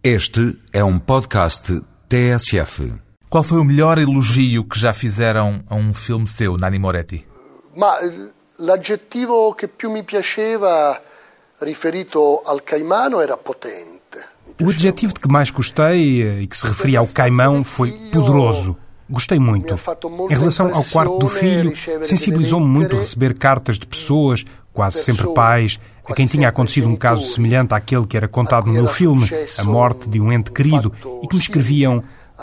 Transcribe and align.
Este 0.00 0.56
é 0.72 0.84
um 0.84 0.96
podcast 0.96 1.82
TSF. 2.08 2.94
Qual 3.28 3.42
foi 3.42 3.58
o 3.58 3.64
melhor 3.64 3.98
elogio 3.98 4.62
que 4.62 4.78
já 4.78 4.92
fizeram 4.92 5.64
a 5.68 5.74
um 5.74 5.92
filme 5.92 6.28
seu, 6.28 6.56
Nani 6.56 6.78
Moretti? 6.78 7.26
Ma 7.74 7.98
eh, 7.98 8.30
l'aggettivo 8.58 9.52
che 9.54 9.66
più 9.66 9.90
mi 9.90 10.04
piaceva 10.04 11.02
riferito 11.58 12.42
al 12.46 12.62
Caimano 12.62 13.20
era 13.20 13.36
potente. 13.36 14.24
O 14.62 14.70
adjetivo 14.70 15.14
de 15.14 15.18
que 15.18 15.28
mais 15.28 15.50
gostei 15.50 16.22
eh, 16.22 16.42
e 16.42 16.46
que 16.46 16.56
se 16.56 16.68
referia 16.68 17.00
ao 17.00 17.08
Caimão 17.08 17.64
foi 17.64 17.90
poderoso. 18.12 18.76
Gostei 19.10 19.40
muito. 19.40 19.74
Em 20.30 20.34
relação 20.34 20.72
ao 20.72 20.84
quarto 20.84 21.18
do 21.18 21.28
filho, 21.28 21.74
sensibilizou-me 22.04 22.66
muito 22.66 22.94
receber 22.94 23.36
cartas 23.36 23.80
de 23.80 23.86
pessoas, 23.86 24.44
quase 24.72 24.98
sempre 24.98 25.34
pais, 25.34 25.80
a 26.08 26.14
quem 26.14 26.26
tinha 26.26 26.48
acontecido 26.48 26.88
um 26.88 26.96
caso 26.96 27.26
semelhante 27.26 27.74
àquele 27.74 28.06
que 28.06 28.16
era 28.16 28.28
contado 28.28 28.66
no 28.66 28.72
meu 28.72 28.86
filme, 28.86 29.28
a 29.58 29.64
morte 29.64 30.08
de 30.08 30.20
um 30.20 30.32
ente 30.32 30.50
querido, 30.50 30.92
e 31.22 31.28
que 31.28 31.34
me 31.34 31.40
escreviam: 31.40 32.02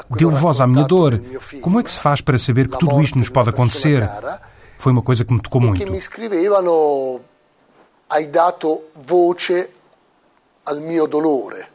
Deu 0.10 0.32
voz 0.32 0.60
à 0.60 0.68
minha 0.68 0.84
dor. 0.84 1.22
Como 1.62 1.80
é 1.80 1.84
que 1.84 1.92
se 1.92 2.00
faz 2.00 2.22
para 2.22 2.38
saber 2.38 2.68
que 2.68 2.78
tudo 2.78 3.02
isto 3.02 3.18
nos 3.18 3.30
pode 3.30 3.50
acontecer? 3.50 4.08
Foi 4.78 4.92
uma 4.92 5.02
coisa 5.02 5.24
que 5.24 5.34
me 5.34 5.42
tocou 5.42 5.62
muito. 5.62 5.90
mi 5.90 6.02
scrivevano 6.02 7.22
hai 8.08 8.30
dato 8.30 8.90
voce 9.06 9.72
al 10.64 10.82
mio 10.82 11.06
dolore. 11.06 11.72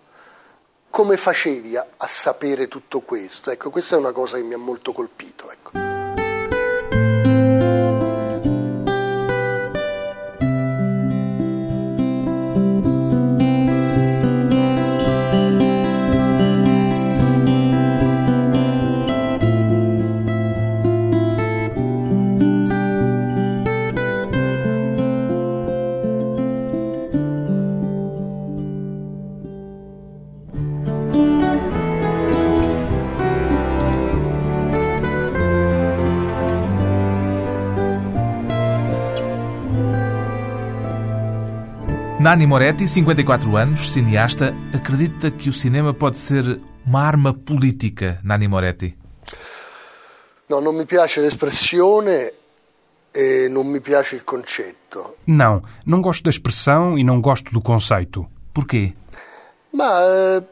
Come 0.90 1.16
facevi 1.16 1.76
a, 1.76 1.86
a 1.96 2.06
sapere 2.06 2.68
tutto 2.68 3.00
questo? 3.00 3.50
Ecco, 3.50 3.70
questa 3.70 3.96
è 3.96 3.98
una 3.98 4.12
cosa 4.12 4.36
che 4.36 4.42
mi 4.42 4.54
ha 4.54 4.58
molto 4.58 4.92
colpito. 4.92 5.50
Ecco. 5.50 5.89
Nani 42.30 42.46
Moretti, 42.46 42.86
54 42.86 43.56
anos, 43.56 43.92
cineasta, 43.92 44.54
acredita 44.72 45.32
que 45.32 45.48
o 45.48 45.52
cinema 45.52 45.92
pode 45.92 46.16
ser 46.16 46.60
uma 46.86 47.02
arma 47.02 47.34
política, 47.34 48.20
Nani 48.22 48.46
Moretti. 48.46 48.96
No, 50.48 50.60
non 50.60 50.76
mi 50.76 50.84
piace 50.84 51.20
l'espressione 51.20 52.32
e 53.10 53.48
non 53.48 53.66
mi 53.66 53.80
piace 53.80 54.14
il 54.14 54.22
concetto. 54.22 55.16
Não, 55.26 55.60
não 55.84 56.00
gosto 56.00 56.22
da 56.22 56.30
expressão 56.30 56.96
e 56.96 57.02
não 57.02 57.20
gosto 57.20 57.50
do 57.50 57.60
conceito. 57.60 58.28
Porquê? 58.52 58.94
Ma 59.70 59.90
eh, 60.00 60.42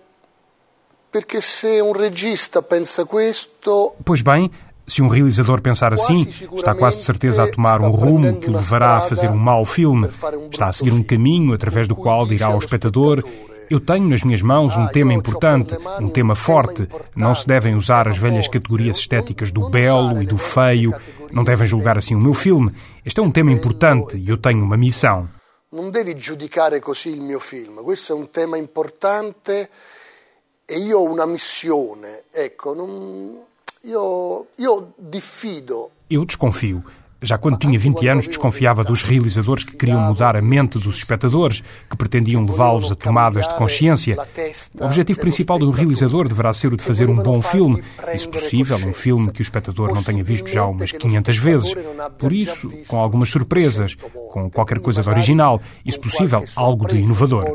perché 1.13 1.41
se 1.41 1.79
un 1.81 1.93
regista 1.95 2.61
pensa 2.61 3.05
questo, 3.05 3.95
Pois 4.05 4.21
bem, 4.21 4.51
se 4.89 5.03
um 5.03 5.09
realizador 5.09 5.61
pensar 5.61 5.93
assim, 5.93 6.27
está 6.53 6.75
quase 6.75 6.99
de 6.99 7.05
certeza 7.05 7.45
a 7.45 7.51
tomar 7.51 7.81
um 7.81 7.91
rumo 7.91 8.41
que 8.41 8.49
o 8.49 8.53
levará 8.53 8.97
a 8.97 9.01
fazer 9.03 9.29
um 9.29 9.37
mau 9.37 9.65
filme. 9.65 10.09
Está 10.51 10.69
a 10.69 10.73
seguir 10.73 10.93
um 10.93 11.03
caminho 11.03 11.53
através 11.53 11.87
do 11.87 11.95
qual 11.95 12.27
dirá 12.27 12.47
ao 12.47 12.59
espectador: 12.59 13.23
Eu 13.71 13.79
tenho 13.79 14.09
nas 14.09 14.23
minhas 14.23 14.43
mãos 14.43 14.75
um 14.75 14.87
tema 14.89 15.13
importante, 15.13 15.77
um 16.01 16.09
tema 16.09 16.35
forte. 16.35 16.89
Não 17.15 17.35
se 17.35 17.47
devem 17.47 17.75
usar 17.75 18.09
as 18.09 18.17
velhas 18.17 18.49
categorias 18.49 18.97
estéticas 18.97 19.53
do 19.53 19.69
belo 19.69 20.23
e 20.23 20.27
do 20.27 20.39
feio. 20.39 20.95
Não 21.31 21.45
devem 21.45 21.67
julgar 21.67 21.99
assim 21.99 22.15
o 22.15 22.21
meu 22.21 22.33
filme. 22.35 22.73
Este 23.05 23.21
é 23.21 23.23
um 23.23 23.31
tema 23.31 23.53
importante 23.53 24.17
e 24.17 24.29
eu 24.29 24.39
tenho 24.39 24.65
uma 24.65 24.77
missão. 24.77 25.29
non 25.71 25.91
devi 25.91 26.17
giudicare 26.17 26.81
così 26.81 27.11
il 27.11 27.21
mio 27.21 27.39
film. 27.39 27.83
Questo 27.83 28.15
è 28.15 28.17
un 28.17 28.31
tema 28.31 28.57
importante 28.57 29.69
e 30.65 30.79
io 30.79 30.99
ho 31.01 31.03
una 31.03 31.27
missione. 31.27 32.25
Ecco, 32.31 32.73
non- 32.73 33.39
io 33.89 34.89
diffido 34.99 35.91
Eu 36.11 36.27
desconfio. 36.27 36.85
Já 37.21 37.37
quando 37.37 37.59
tinha 37.59 37.77
20 37.77 38.07
anos, 38.07 38.29
desconfiava 38.29 38.85
dos 38.85 39.03
realizadores 39.03 39.65
que 39.65 39.77
queriam 39.77 40.01
mudar 40.01 40.37
a 40.37 40.43
mente 40.43 40.79
dos 40.79 40.99
espectadores, 40.99 41.65
que 41.91 41.97
pretendiam 41.97 42.45
levá-los 42.45 42.93
a 42.93 42.95
tomadas 42.95 43.49
de 43.49 43.55
consciência. 43.57 44.17
O 44.79 44.85
objetivo 44.85 45.19
principal 45.19 45.59
do 45.59 45.71
realizador 45.71 46.29
deverá 46.29 46.53
ser 46.53 46.73
o 46.73 46.77
de 46.77 46.85
fazer 46.85 47.09
um 47.09 47.17
bom 47.17 47.43
filme, 47.43 47.83
e, 48.15 48.19
se 48.19 48.29
possível, 48.29 48.77
um 48.77 48.93
filme 48.93 49.33
que 49.33 49.41
o 49.41 49.43
espectador 49.43 49.93
não 49.93 50.03
tenha 50.03 50.23
visto 50.23 50.49
já 50.49 50.65
umas 50.65 50.93
500 50.93 51.37
vezes. 51.39 51.75
Por 52.19 52.33
isso, 52.33 52.71
com 52.87 53.01
algumas 53.01 53.31
surpresas, 53.31 53.97
com 54.31 54.49
qualquer 54.49 54.79
coisa 54.79 55.03
de 55.03 55.09
original, 55.09 55.61
e, 55.85 55.91
se 55.91 55.99
possível, 55.99 56.45
algo 56.55 56.87
de 56.87 56.99
inovador. 56.99 57.47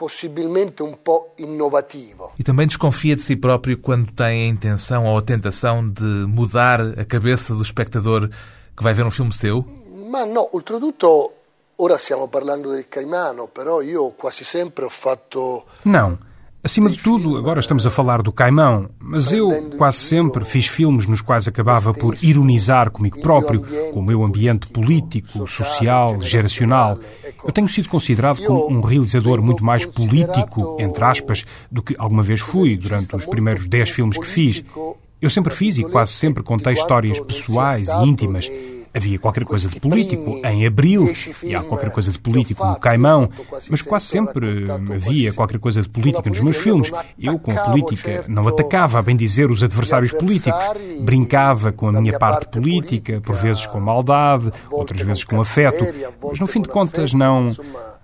Possibilmente 0.00 0.82
un 0.82 0.96
po' 0.96 1.34
innovativo. 1.36 2.32
E 2.38 2.42
também 2.42 2.66
desconfia 2.66 3.14
de 3.14 3.20
si 3.20 3.36
próprio 3.36 3.76
quando 3.76 4.10
tem 4.12 4.44
a 4.44 4.48
intenção 4.48 5.04
ou 5.04 5.18
a 5.18 5.20
tentação 5.20 5.86
de 5.86 6.24
mudar 6.26 6.80
a 6.98 7.04
cabeça 7.04 7.54
do 7.54 7.62
espectador 7.62 8.30
que 8.74 8.82
vai 8.82 8.94
ver 8.94 9.04
um 9.04 9.10
filme 9.10 9.30
seu? 9.30 9.62
Ma 10.08 10.24
no, 10.24 10.48
oltretutto 10.52 11.32
ora 11.76 11.98
stiamo 11.98 12.28
parlando 12.28 12.72
del 12.72 12.88
Caimano, 12.88 13.48
però 13.48 13.82
io 13.82 14.12
quasi 14.12 14.42
sempre 14.42 14.86
ho 14.86 14.88
fatto 14.88 15.66
Não. 15.84 16.29
Acima 16.62 16.90
de 16.90 16.98
tudo, 16.98 17.38
agora 17.38 17.58
estamos 17.58 17.86
a 17.86 17.90
falar 17.90 18.20
do 18.20 18.30
Caimão, 18.30 18.90
mas 18.98 19.32
eu 19.32 19.70
quase 19.78 19.96
sempre 19.96 20.44
fiz 20.44 20.66
filmes 20.66 21.06
nos 21.06 21.22
quais 21.22 21.48
acabava 21.48 21.94
por 21.94 22.14
ironizar 22.22 22.90
comigo 22.90 23.18
próprio, 23.22 23.64
com 23.94 24.00
o 24.00 24.02
meu 24.02 24.22
ambiente 24.22 24.66
político, 24.66 25.48
social, 25.48 26.20
geracional. 26.20 26.98
Eu 27.42 27.50
tenho 27.50 27.66
sido 27.66 27.88
considerado 27.88 28.42
como 28.44 28.70
um 28.70 28.82
realizador 28.82 29.40
muito 29.40 29.64
mais 29.64 29.86
político, 29.86 30.76
entre 30.78 31.02
aspas, 31.02 31.46
do 31.72 31.82
que 31.82 31.94
alguma 31.98 32.22
vez 32.22 32.40
fui 32.40 32.76
durante 32.76 33.16
os 33.16 33.24
primeiros 33.24 33.66
dez 33.66 33.88
filmes 33.88 34.18
que 34.18 34.26
fiz. 34.26 34.62
Eu 35.18 35.30
sempre 35.30 35.54
fiz 35.54 35.78
e 35.78 35.84
quase 35.84 36.12
sempre 36.12 36.42
contei 36.42 36.74
histórias 36.74 37.18
pessoais 37.20 37.88
e 37.88 38.06
íntimas. 38.06 38.50
Havia 38.92 39.18
qualquer 39.18 39.44
coisa 39.44 39.68
de 39.68 39.78
político 39.78 40.40
em 40.44 40.66
Abril 40.66 41.12
e 41.44 41.54
há 41.54 41.62
qualquer 41.62 41.90
coisa 41.90 42.10
de 42.10 42.18
político 42.18 42.66
no 42.66 42.76
Caimão, 42.76 43.30
mas 43.70 43.82
quase 43.82 44.06
sempre 44.06 44.66
havia 44.70 45.32
qualquer 45.32 45.60
coisa 45.60 45.80
de 45.80 45.88
política 45.88 46.28
nos 46.28 46.40
meus 46.40 46.56
filmes. 46.56 46.90
Eu, 47.18 47.38
com 47.38 47.52
a 47.52 47.60
política, 47.60 48.24
não 48.26 48.48
atacava, 48.48 48.98
a 48.98 49.02
bem 49.02 49.16
dizer, 49.16 49.50
os 49.50 49.62
adversários 49.62 50.10
políticos. 50.10 50.60
Brincava 51.00 51.70
com 51.70 51.88
a 51.88 51.92
minha 51.92 52.18
parte 52.18 52.48
política, 52.48 53.20
por 53.20 53.36
vezes 53.36 53.66
com 53.66 53.80
maldade, 53.80 54.50
outras 54.70 55.00
vezes 55.00 55.22
com 55.22 55.40
afeto, 55.40 55.84
mas 56.22 56.40
no 56.40 56.46
fim 56.46 56.60
de 56.60 56.68
contas 56.68 57.14
não. 57.14 57.46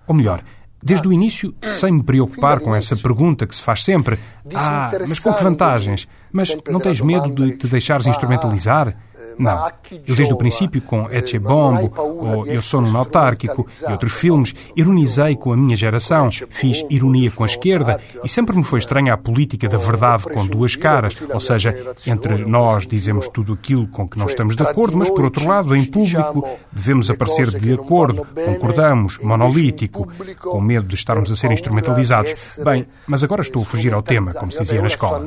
Ou 0.06 0.14
melhor, 0.14 0.42
Desde 0.82 1.08
o 1.08 1.12
início, 1.12 1.52
sem 1.66 1.90
me 1.90 2.02
preocupar 2.02 2.60
com 2.60 2.72
essa 2.72 2.94
pergunta 2.94 3.44
que 3.44 3.56
se 3.56 3.62
faz 3.62 3.82
sempre: 3.82 4.18
Ah, 4.54 4.92
mas 5.08 5.18
com 5.18 5.32
que 5.32 5.42
vantagens? 5.42 6.06
Mas 6.30 6.56
não 6.68 6.78
tens 6.78 7.00
medo 7.00 7.28
de 7.30 7.56
te 7.56 7.66
deixares 7.66 8.06
instrumentalizar? 8.06 8.96
Não. 9.38 9.70
Eu, 9.90 10.14
desde 10.14 10.32
o 10.32 10.36
princípio, 10.36 10.80
com 10.82 11.10
Ecce 11.10 11.38
Bombo 11.38 11.92
ou 11.96 12.46
Eu 12.46 12.60
Sou 12.62 12.80
num 12.80 12.96
Autárquico 12.96 13.66
e 13.86 13.92
outros 13.92 14.12
filmes, 14.12 14.54
ironizei 14.76 15.36
com 15.36 15.52
a 15.52 15.56
minha 15.56 15.76
geração, 15.76 16.30
fiz 16.50 16.84
ironia 16.90 17.30
com 17.30 17.44
a 17.44 17.46
esquerda 17.46 18.00
e 18.24 18.28
sempre 18.28 18.56
me 18.56 18.64
foi 18.64 18.78
estranha 18.78 19.12
a 19.12 19.16
política 19.16 19.68
da 19.68 19.78
verdade 19.78 20.24
com 20.24 20.46
duas 20.46 20.76
caras, 20.76 21.16
ou 21.32 21.40
seja, 21.40 21.74
entre 22.06 22.44
nós 22.44 22.86
dizemos 22.86 23.28
tudo 23.28 23.52
aquilo 23.52 23.86
com 23.88 24.08
que 24.08 24.18
não 24.18 24.26
estamos 24.26 24.56
de 24.56 24.62
acordo, 24.62 24.96
mas 24.96 25.10
por 25.10 25.24
outro 25.24 25.46
lado, 25.46 25.74
em 25.74 25.84
público, 25.84 26.48
devemos 26.72 27.10
aparecer 27.10 27.48
de 27.50 27.72
acordo, 27.72 28.26
concordamos, 28.44 29.18
monolítico, 29.18 30.08
com 30.40 30.60
medo 30.60 30.86
de 30.86 30.94
estarmos 30.94 31.30
a 31.30 31.36
ser 31.36 31.50
instrumentalizados. 31.52 32.34
Bem, 32.62 32.86
mas 33.06 33.22
agora 33.22 33.42
estou 33.42 33.62
a 33.62 33.64
fugir 33.64 33.92
ao 33.94 34.02
tema, 34.02 34.32
como 34.34 34.50
se 34.50 34.60
dizia 34.60 34.80
na 34.80 34.88
escola. 34.88 35.26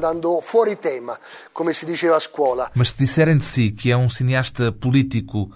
Mas 2.75 2.89
se 2.91 2.97
disserem 2.97 3.37
de 3.37 3.45
si 3.45 3.71
que 3.71 3.91
é 3.91 3.97
um 3.97 3.98
cineasta 4.07 4.71
político, 4.71 5.51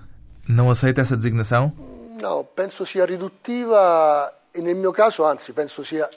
não 0.48 0.70
aceita 0.70 1.02
essa 1.02 1.16
designação? 1.16 1.72
No, 2.22 2.44
penso 2.44 2.86
sia 2.86 3.06
riduttiva 3.06 4.34
e 4.54 4.62
nel 4.62 4.76
mio 4.76 4.92
caso, 4.92 5.24
anzi, 5.24 5.54
penso 5.54 5.84
sia 5.84 6.10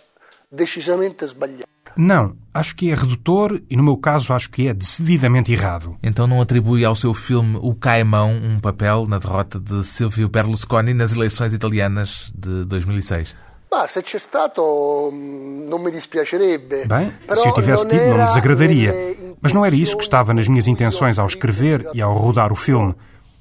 decisamente 0.50 1.24
sbagliata. 1.24 1.66
Não, 1.96 2.36
acho 2.52 2.76
que 2.76 2.90
é 2.90 2.94
redutor 2.94 3.60
e, 3.70 3.76
no 3.76 3.82
meu 3.82 3.96
caso, 3.96 4.32
acho 4.32 4.50
que 4.50 4.68
é 4.68 4.74
decididamente 4.74 5.52
errado. 5.52 5.96
Então 6.02 6.26
não 6.26 6.42
atribui 6.42 6.84
ao 6.84 6.94
seu 6.94 7.14
filme 7.14 7.58
O 7.62 7.74
Caimão 7.74 8.32
um 8.32 8.60
papel 8.60 9.06
na 9.06 9.18
derrota 9.18 9.58
de 9.58 9.84
Silvio 9.84 10.28
Berlusconi 10.28 10.92
nas 10.92 11.12
eleições 11.12 11.52
italianas 11.52 12.30
de 12.34 12.64
2006? 12.66 13.34
Ma 13.70 13.86
se 13.86 14.00
c'è 14.00 14.18
stato 14.18 15.10
mm, 15.12 15.68
non 15.68 15.82
mi 15.82 15.90
dispiacerebbe. 15.90 16.86
Bem, 16.86 17.12
se 17.32 17.46
eu 17.46 17.52
tivesse 17.52 17.88
tido, 17.88 18.06
não 18.06 18.18
me 18.18 18.26
desagradaria. 18.26 19.16
Mas 19.40 19.52
não 19.52 19.64
era 19.64 19.74
isso 19.74 19.96
que 19.96 20.02
estava 20.02 20.32
nas 20.32 20.48
minhas 20.48 20.66
intenções 20.66 21.18
ao 21.18 21.26
escrever 21.26 21.88
e 21.92 22.00
ao 22.00 22.12
rodar 22.14 22.52
o 22.52 22.56
filme. 22.56 22.94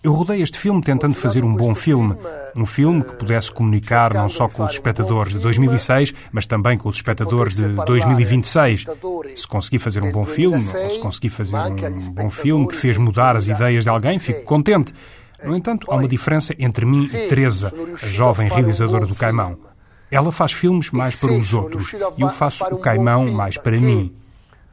Eu 0.03 0.13
rodei 0.13 0.43
este 0.43 0.59
filme 0.59 0.83
tentando 0.83 1.15
fazer 1.15 1.43
um 1.43 1.51
bom 1.51 1.73
filme. 1.73 2.15
Um 2.55 2.65
filme 2.65 3.03
que 3.03 3.15
pudesse 3.15 3.51
comunicar 3.51 4.13
não 4.13 4.29
só 4.29 4.47
com 4.47 4.63
os 4.63 4.73
espectadores 4.73 5.33
de 5.33 5.39
2006, 5.39 6.13
mas 6.31 6.45
também 6.45 6.77
com 6.77 6.89
os 6.89 6.95
espectadores 6.97 7.55
de 7.55 7.67
2026. 7.69 8.85
Se 9.35 9.47
consegui 9.47 9.79
fazer 9.79 10.03
um 10.03 10.11
bom 10.11 10.23
filme, 10.23 10.57
ou 10.57 10.89
se 10.91 10.99
consegui 10.99 11.29
fazer 11.29 11.57
um 11.57 12.11
bom 12.11 12.29
filme 12.29 12.67
que 12.67 12.75
fez 12.75 12.97
mudar 12.97 13.35
as 13.35 13.47
ideias 13.47 13.83
de 13.83 13.89
alguém, 13.89 14.19
fico 14.19 14.43
contente. 14.43 14.93
No 15.43 15.55
entanto, 15.55 15.87
há 15.89 15.95
uma 15.95 16.07
diferença 16.07 16.53
entre 16.59 16.85
mim 16.85 17.03
e 17.05 17.27
Teresa, 17.27 17.73
a 18.01 18.05
jovem 18.05 18.47
realizadora 18.47 19.07
do 19.07 19.15
Caimão. 19.15 19.57
Ela 20.11 20.31
faz 20.31 20.51
filmes 20.51 20.91
mais 20.91 21.15
para 21.15 21.33
os 21.33 21.53
outros 21.53 21.93
e 22.17 22.21
eu 22.21 22.29
faço 22.29 22.63
o 22.65 22.77
Caimão 22.77 23.31
mais 23.31 23.57
para 23.57 23.79
mim 23.79 24.13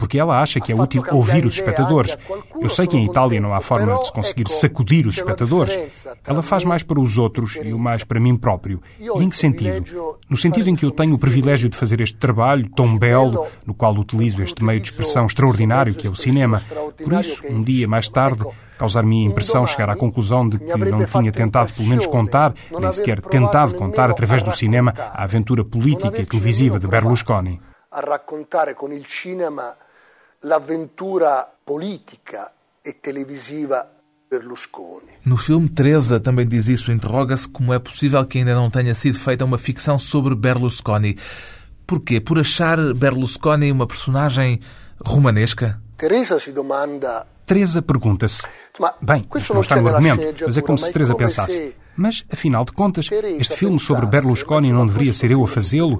porque 0.03 0.19
ela 0.19 0.43
acha 0.43 0.59
que 0.59 0.73
é 0.73 0.75
útil 0.75 1.05
ouvir 1.13 1.47
os 1.47 1.55
espectadores. 1.55 2.19
Eu 2.61 2.69
sei 2.69 2.89
que 2.89 2.97
em 2.97 3.07
Itália 3.07 3.41
não 3.41 3.55
há 3.55 3.61
forma 3.61 3.97
de 4.01 4.07
se 4.07 4.13
conseguir 4.13 4.49
sacudir 4.49 5.07
os 5.07 5.17
espectadores. 5.17 5.79
Ela 6.27 6.43
faz 6.43 6.65
mais 6.65 6.83
para 6.83 6.99
os 6.99 7.19
outros 7.19 7.55
e 7.63 7.73
o 7.73 7.79
mais 7.79 8.03
para 8.03 8.19
mim 8.19 8.35
próprio. 8.35 8.83
E 8.99 9.23
em 9.23 9.29
que 9.29 9.37
sentido? 9.37 10.19
No 10.29 10.37
sentido 10.37 10.69
em 10.69 10.75
que 10.75 10.85
eu 10.85 10.91
tenho 10.91 11.15
o 11.15 11.21
privilégio 11.21 11.69
de 11.69 11.77
fazer 11.77 12.01
este 12.01 12.17
trabalho 12.17 12.69
tão 12.71 12.99
belo, 12.99 13.47
no 13.65 13.73
qual 13.73 13.95
utilizo 13.95 14.43
este 14.43 14.65
meio 14.65 14.81
de 14.81 14.91
expressão 14.91 15.25
extraordinário 15.25 15.95
que 15.95 16.09
é 16.09 16.11
o 16.11 16.17
cinema. 16.17 16.61
Por 16.97 17.13
isso, 17.13 17.41
um 17.49 17.63
dia 17.63 17.87
mais 17.87 18.09
tarde, 18.09 18.45
causar-me 18.83 19.23
a 19.23 19.31
impressão 19.31 19.65
chegar 19.65 19.91
à 19.91 19.95
conclusão 19.95 20.49
de 20.49 20.59
que 20.59 20.77
não 20.91 21.05
tinha 21.05 21.31
tentado 21.31 21.73
pelo 21.73 21.89
menos 21.89 22.05
contar, 22.07 22.53
nem 22.77 22.93
sequer 22.93 23.21
tentado 23.21 23.77
contar 23.77 24.11
através 24.11 24.43
do 24.43 24.53
cinema 24.53 24.93
a 24.97 25.23
aventura 25.23 25.65
política 25.65 26.21
e 26.21 26.27
televisiva 26.27 26.81
de 26.81 26.89
Berlusconi. 26.89 27.61
A 27.93 28.01
raccontare 28.01 28.75
con 28.75 28.93
il 28.93 29.07
cinema 29.07 29.77
l'avventura 30.41 31.47
politica 31.63 32.51
e 32.83 33.01
televisiva 33.01 33.87
Berlusconi. 34.29 35.13
No 35.25 35.37
filme, 35.37 35.69
Teresa 35.69 36.19
também 36.19 36.49
diz 36.49 36.67
isso. 36.67 36.91
Interroga-se 36.91 37.49
como 37.49 37.73
é 37.73 37.79
possível 37.79 38.25
que 38.27 38.39
ainda 38.39 38.55
não 38.55 38.69
tenha 38.69 38.95
sido 38.97 39.19
feita 39.19 39.45
uma 39.45 39.59
ficção 39.59 39.97
sobre 39.97 40.35
Berlusconi. 40.35 41.17
Porquê? 41.87 42.21
Por 42.21 42.41
achar 42.41 42.79
Berlusconi 42.95 43.71
uma 43.71 43.87
personagem 43.87 44.59
romanesca? 45.05 45.81
Teresa 45.97 46.41
se 46.41 46.51
domanda 46.51 47.27
Teresa 47.53 47.83
pergunta-se: 47.83 48.47
Bem, 49.03 49.29
isto 49.37 49.53
não 49.53 49.61
está 49.61 49.77
no 49.77 49.87
argumento, 49.87 50.43
mas 50.47 50.57
é 50.57 50.63
como 50.63 50.79
se 50.79 50.91
Teresa 50.91 51.15
pensasse. 51.15 51.75
Mas, 51.95 52.25
afinal 52.33 52.65
de 52.65 52.73
contas, 52.73 53.11
este 53.13 53.55
filme 53.57 53.79
sobre 53.79 54.07
Berlusconi 54.07 54.73
não 54.73 54.87
deveria 54.87 55.13
ser 55.13 55.33
eu 55.33 55.45
a 55.45 55.47
fazê-lo? 55.47 55.99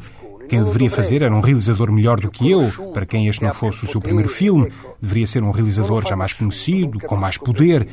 Quem 0.49 0.63
o 0.63 0.65
deveria 0.65 0.91
fazer 0.91 1.21
era 1.21 1.35
um 1.35 1.41
realizador 1.41 1.93
melhor 1.93 2.19
do 2.19 2.31
que 2.31 2.51
eu, 2.51 2.91
para 2.95 3.05
quem 3.05 3.29
este 3.29 3.45
não 3.45 3.53
fosse 3.53 3.85
o 3.85 3.87
seu 3.87 4.01
primeiro 4.01 4.31
filme. 4.31 4.73
Deveria 4.99 5.27
ser 5.27 5.43
um 5.43 5.51
realizador 5.51 6.03
já 6.09 6.17
mais 6.17 6.33
conhecido, 6.33 6.99
com 7.01 7.17
mais 7.17 7.37
poder. 7.37 7.87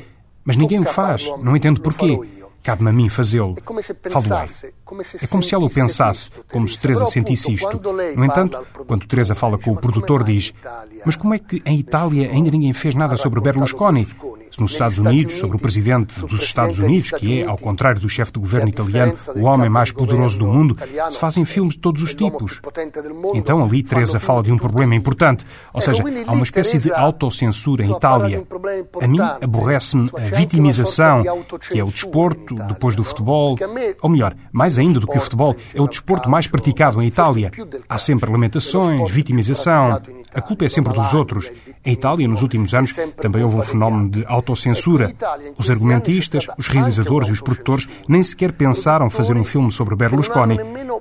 Mas 0.45 0.55
ninguém 0.55 0.79
o 0.79 0.85
faz. 0.85 1.25
Não 1.44 1.53
entendo 1.53 1.81
porquê. 1.81 2.17
Cabe-me 2.63 2.89
a 2.89 2.94
mim 2.94 3.09
fazê-lo. 3.09 3.55
Falo 4.09 4.25
É 5.21 5.27
como 5.27 5.44
se 5.44 5.53
ela 5.53 5.65
o 5.65 5.69
pensasse, 5.69 6.30
como 6.51 6.68
se 6.68 6.77
Teresa 6.77 7.06
sentisse 7.06 7.53
isto. 7.53 7.81
No 8.15 8.25
entanto, 8.25 8.65
quando 8.88 9.06
Teresa 9.06 9.36
fala 9.36 9.57
com 9.57 9.71
o 9.71 9.75
produtor, 9.75 10.24
diz: 10.24 10.53
Mas 11.06 11.15
como 11.15 11.33
é 11.33 11.39
que 11.39 11.62
em 11.65 11.80
Itália 11.80 12.30
ainda 12.31 12.51
ninguém 12.51 12.74
fez 12.74 12.95
nada 12.95 13.15
sobre 13.18 13.39
Berlusconi? 13.41 14.07
nos 14.59 14.71
Estados 14.71 14.97
Unidos, 14.97 15.36
sobre 15.36 15.57
o 15.57 15.59
presidente 15.59 16.19
dos 16.21 16.41
Estados 16.41 16.80
Unidos, 16.80 17.12
que 17.12 17.41
é, 17.41 17.45
ao 17.45 17.57
contrário 17.57 18.00
do 18.00 18.09
chefe 18.09 18.31
do 18.31 18.39
governo 18.39 18.69
italiano, 18.69 19.15
o 19.36 19.44
homem 19.44 19.69
mais 19.69 19.91
poderoso 19.91 20.38
do 20.39 20.47
mundo, 20.47 20.77
se 21.09 21.19
fazem 21.19 21.45
filmes 21.45 21.75
de 21.75 21.80
todos 21.80 22.01
os 22.01 22.13
tipos. 22.13 22.62
Então 23.33 23.63
ali 23.63 23.83
Teresa 23.83 24.19
fala 24.19 24.44
de 24.44 24.51
um 24.51 24.57
problema 24.57 24.95
importante, 24.95 25.45
ou 25.74 25.81
seja, 25.81 26.03
há 26.25 26.31
uma 26.31 26.44
espécie 26.44 26.80
de 26.80 26.91
autocensura 26.91 27.83
em 27.83 27.91
Itália. 27.91 28.44
A 29.01 29.07
mim 29.07 29.19
aborrece-me 29.41 30.09
a 30.15 30.36
vitimização, 30.36 31.24
que 31.69 31.80
é 31.80 31.83
o 31.83 31.88
desporto 31.88 32.56
depois 32.56 32.95
do 32.95 33.03
futebol, 33.03 33.57
ou 34.01 34.09
melhor, 34.09 34.36
mais 34.51 34.77
ainda 34.79 34.99
do 34.99 35.07
que 35.07 35.17
o 35.17 35.21
futebol, 35.21 35.55
é 35.73 35.81
o 35.81 35.87
desporto 35.87 36.29
mais 36.29 36.47
praticado 36.47 37.01
em 37.01 37.07
Itália. 37.07 37.51
Há 37.87 37.97
sempre 37.97 38.31
lamentações, 38.31 39.11
vitimização. 39.11 40.01
A 40.33 40.41
culpa 40.41 40.65
é 40.65 40.69
sempre 40.69 40.93
dos 40.93 41.13
outros. 41.13 41.51
Em 41.85 41.93
Itália, 41.93 42.27
nos 42.27 42.41
últimos 42.41 42.73
anos, 42.73 42.95
também 43.21 43.43
houve 43.43 43.57
um 43.57 43.63
fenómeno 43.63 44.09
de 44.09 44.25
autocensura. 44.27 45.13
Os 45.57 45.69
argumentistas, 45.69 46.47
os 46.57 46.67
realizadores 46.67 47.29
e 47.29 47.31
os 47.31 47.41
produtores 47.41 47.87
nem 48.07 48.21
sequer 48.21 48.51
pensaram 48.51 49.09
fazer 49.09 49.35
um 49.35 49.45
filme 49.45 49.71
sobre 49.71 49.95
Berlusconi. 49.95 50.57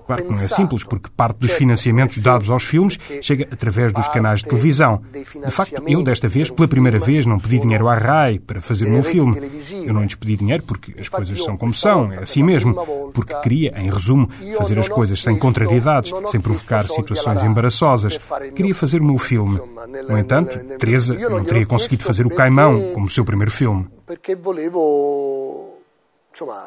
Claro 0.07 0.25
que 0.25 0.33
não 0.33 0.41
é 0.41 0.49
simples, 0.49 0.85
porque 0.85 1.11
parte 1.15 1.39
dos 1.39 1.53
financiamentos 1.53 2.23
dados 2.23 2.49
aos 2.51 2.65
filmes 2.65 2.99
chega 3.21 3.49
através 3.51 3.93
dos 3.93 4.09
canais 4.09 4.41
de 4.41 4.47
televisão. 4.47 5.03
De 5.13 5.51
facto, 5.51 5.83
eu, 5.87 6.03
desta 6.03 6.29
vez, 6.29 6.51
pela 6.51 6.69
primeira 6.69 6.99
vez, 6.99 7.27
não 7.27 7.39
pedi 7.39 7.59
dinheiro 7.59 7.89
à 7.89 7.95
RAI 7.95 8.39
para 8.39 8.61
fazer 8.61 8.87
o 8.87 8.91
meu 8.91 9.03
filme. 9.03 9.37
Eu 9.85 9.93
não 9.93 10.03
lhes 10.03 10.15
pedi 10.15 10.37
dinheiro 10.37 10.63
porque 10.63 10.95
as 10.99 11.09
coisas 11.09 11.43
são 11.43 11.57
como 11.57 11.73
são, 11.73 12.13
é 12.13 12.23
assim 12.23 12.43
mesmo. 12.43 12.75
Porque 13.13 13.35
queria, 13.41 13.68
em 13.75 13.91
resumo, 13.91 14.29
fazer 14.57 14.79
as 14.79 14.89
coisas 14.89 15.23
sem 15.23 15.39
contrariedades, 15.39 16.13
sem 16.31 16.41
provocar 16.41 16.87
situações 16.87 17.43
embaraçosas. 17.43 18.19
Queria 18.55 18.75
fazer 18.75 19.01
o 19.01 19.05
meu 19.05 19.19
filme. 19.19 19.61
No 20.09 20.19
entanto, 20.19 20.59
Teresa 20.79 21.15
não 21.15 21.45
teria 21.45 21.67
conseguido 21.67 22.05
fazer 22.05 22.27
o 22.27 22.31
Caimão 22.31 22.93
como 22.95 23.09
seu 23.09 23.25
primeiro 23.25 23.51
filme. 23.51 23.89
Perché 24.07 24.35
volevo, 24.37 25.79
insomma, 26.33 26.63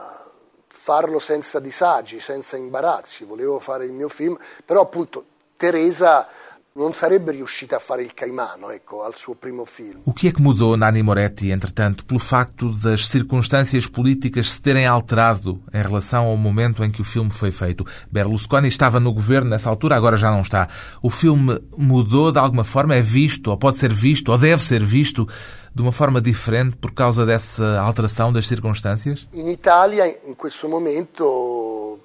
farlo 0.67 1.19
senza 1.19 1.59
disagi, 1.59 2.19
senza 2.19 2.57
imbarazzi, 2.57 3.23
volevo 3.23 3.59
fare 3.59 3.85
il 3.85 3.91
mio 3.91 4.09
film, 4.09 4.35
però 4.65 4.81
appunto 4.81 5.25
Teresa 5.55 6.27
non 6.73 6.93
sarebbe 6.93 7.31
riuscita 7.33 7.75
a 7.75 7.79
fare 7.79 8.01
il 8.01 8.13
Caimano, 8.13 8.69
ecco, 8.69 9.03
al 9.03 9.17
suo 9.17 9.35
primo 9.35 9.65
film. 9.65 10.01
O 10.05 10.13
que 10.13 10.29
é 10.29 10.31
que 10.31 10.41
mudou 10.41 10.77
Nani 10.77 11.03
Moretti, 11.03 11.49
entretanto, 11.51 12.05
pelo 12.05 12.19
facto 12.19 12.71
das 12.71 13.07
circunstâncias 13.07 13.87
políticas 13.87 14.51
se 14.53 14.61
terem 14.61 14.85
alterado 14.85 15.61
em 15.73 15.81
relação 15.81 16.27
ao 16.27 16.37
momento 16.37 16.81
em 16.83 16.89
que 16.89 17.01
o 17.01 17.03
filme 17.03 17.29
foi 17.29 17.51
feito? 17.51 17.85
Berlusconi 18.09 18.69
estava 18.69 18.99
no 19.01 19.11
governo 19.11 19.49
nessa 19.49 19.69
altura, 19.69 19.97
agora 19.97 20.15
já 20.15 20.31
não 20.31 20.41
está. 20.41 20.69
O 21.01 21.09
filme 21.09 21.59
mudou 21.77 22.31
de 22.31 22.39
alguma 22.39 22.63
forma? 22.63 22.95
É 22.95 23.01
visto, 23.01 23.49
ou 23.51 23.57
pode 23.57 23.77
ser 23.77 23.93
visto, 23.93 24.31
ou 24.31 24.37
deve 24.37 24.63
ser 24.63 24.83
visto 24.83 25.27
de 25.75 25.81
uma 25.81 25.91
forma 25.91 26.21
diferente 26.21 26.77
por 26.77 26.93
causa 26.93 27.25
dessa 27.25 27.81
alteração 27.81 28.31
das 28.31 28.47
circunstâncias? 28.47 29.27
In 29.33 29.49
Italia, 29.49 30.07
in 30.25 30.35
questo 30.35 30.69
momento, 30.69 31.99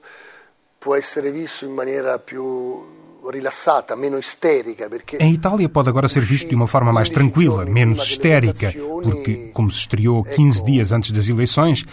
può 0.80 0.96
essere 0.96 1.30
visto 1.30 1.64
in 1.64 1.72
maniera 1.72 2.18
più 2.18 3.04
em 5.18 5.32
Itália 5.32 5.68
pode 5.68 5.88
agora 5.88 6.08
ser 6.08 6.24
visto 6.24 6.48
de 6.48 6.54
uma 6.54 6.66
forma 6.66 6.92
mais 6.92 7.10
tranquila, 7.10 7.64
menos 7.64 8.02
histérica, 8.02 8.72
porque, 9.02 9.50
como 9.52 9.70
se 9.70 9.80
estreou 9.80 10.24
15 10.24 10.64
dias 10.64 10.92
antes 10.92 11.10
das 11.10 11.28
eleições, 11.28 11.84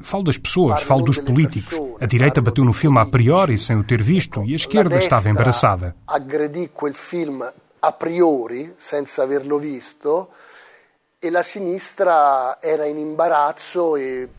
falo 0.00 0.24
das 0.24 0.38
pessoas, 0.38 0.82
falo 0.82 1.04
dos 1.04 1.18
políticos. 1.18 1.78
A 2.00 2.06
direita 2.06 2.40
bateu 2.40 2.64
no 2.64 2.72
filme 2.72 2.98
a 2.98 3.06
priori, 3.06 3.58
sem 3.58 3.76
o 3.76 3.84
ter 3.84 4.02
visto, 4.02 4.44
e 4.44 4.52
a 4.52 4.56
esquerda 4.56 4.96
estava 4.98 5.28
embaraçada. 5.28 5.96
Agredì 6.06 6.70
quel 6.72 6.94
film 6.94 7.42
a 7.80 7.92
priori, 7.92 8.74
senza 8.78 9.22
averlo 9.22 9.58
visto, 9.58 10.28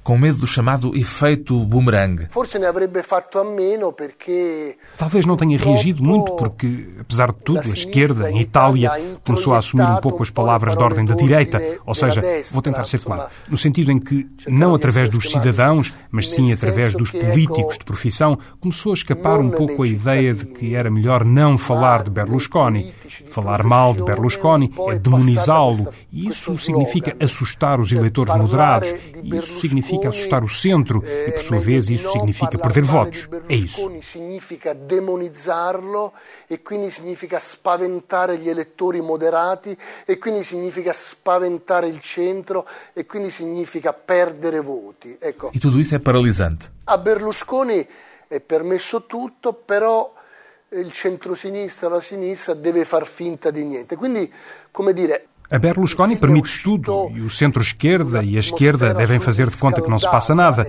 com 0.03 0.15
medo 0.15 0.37
do 0.37 0.45
chamado 0.45 0.95
efeito 0.95 1.65
boomerang. 1.65 2.27
Forse 2.29 2.59
ne 2.59 2.67
avrebbe 2.67 3.01
fatto 3.01 3.39
a 3.39 3.43
meno 3.43 3.93
perché 3.93 4.77
Talvez 4.95 5.25
não 5.25 5.35
tenha 5.35 5.57
reagido 5.57 6.03
muito 6.03 6.35
porque, 6.35 6.87
apesar 6.99 7.31
de 7.31 7.39
tudo, 7.43 7.61
a 7.61 7.73
esquerda 7.73 8.29
em 8.29 8.41
Itália 8.41 8.91
começou 9.25 9.55
a 9.55 9.57
assumir 9.57 9.89
um 9.89 9.97
pouco 9.97 10.21
as 10.21 10.29
palavras 10.29 10.77
de 10.77 10.83
ordem 10.83 11.03
da 11.03 11.15
direita, 11.15 11.59
ou 11.83 11.95
seja, 11.95 12.21
vou 12.51 12.61
tentar 12.61 12.85
ser 12.85 12.99
claro, 12.99 13.27
no 13.47 13.57
sentido 13.57 13.91
em 13.91 13.99
que 13.99 14.29
não 14.47 14.75
através 14.75 15.09
dos 15.09 15.31
cidadãos, 15.31 15.93
mas 16.11 16.29
sim 16.29 16.53
através 16.53 16.93
dos 16.93 17.09
políticos 17.09 17.79
de 17.79 17.85
profissão, 17.85 18.37
começou 18.59 18.91
a 18.91 18.95
escapar 18.95 19.39
um 19.39 19.49
pouco 19.49 19.81
a 19.81 19.87
ideia 19.87 20.31
de 20.31 20.45
que 20.45 20.75
era 20.75 20.91
melhor 20.91 21.25
não 21.25 21.57
falar 21.57 22.03
de 22.03 22.11
Berlusconi. 22.11 22.93
Falar 23.29 23.63
mal 23.63 23.93
de 23.93 24.03
Berlusconi 24.03 24.73
é 24.89 24.95
demonizá-lo, 24.95 25.93
e 26.11 26.27
isso 26.27 26.55
significa 26.55 27.15
assustar 27.19 27.79
os 27.79 27.91
eleitores 27.91 28.35
moderados, 28.35 28.93
isso 29.23 29.59
significa 29.59 30.09
assustar 30.09 30.43
o 30.43 30.49
centro 30.49 31.03
e, 31.05 31.31
por 31.31 31.41
sua 31.41 31.59
vez, 31.59 31.89
isso 31.89 32.11
significa 32.11 32.57
perder 32.57 32.83
votos. 32.83 33.27
É 33.49 33.55
isso. 33.55 33.89
significa 34.01 34.73
demonizzarlo 34.73 36.13
e 36.47 36.57
quindi 36.57 36.91
significa 36.91 37.39
spaventare 37.39 38.37
gli 38.37 38.49
elettori 38.49 39.01
moderati 39.01 39.77
e 40.05 40.17
quindi 40.17 40.43
significa 40.43 40.93
spaventare 40.93 41.87
il 41.87 41.99
centro 41.99 42.65
e 42.93 43.05
quindi 43.05 43.31
significa 43.31 43.93
perdere 43.93 44.59
voti. 44.61 45.17
E 45.19 45.59
tudo 45.59 45.79
isso 45.79 45.95
é 45.95 45.99
paralisante. 45.99 46.71
A 46.85 46.97
Berlusconi 46.97 47.85
è 48.27 48.39
permesso 48.39 49.05
tutto, 49.05 49.53
però 49.53 50.13
il 50.69 50.91
centro-sinistra, 50.91 51.87
la 51.87 52.01
sinistra 52.01 52.53
deve 52.53 52.83
far 52.83 53.07
finta 53.07 53.51
di 53.51 53.63
niente. 53.63 53.95
Quindi, 53.95 54.31
come 54.71 54.93
dire, 54.93 55.27
A 55.49 55.57
Berlusconi 55.57 56.17
permite-se 56.17 56.61
tudo 56.61 57.09
e 57.15 57.21
o 57.21 57.29
centro-esquerda 57.29 58.21
e 58.21 58.35
a 58.35 58.39
esquerda 58.39 58.93
devem 58.93 59.17
fazer 59.19 59.47
de 59.47 59.55
conta 59.55 59.81
que 59.81 59.89
não 59.89 59.97
se 59.97 60.09
passa 60.09 60.35
nada. 60.35 60.67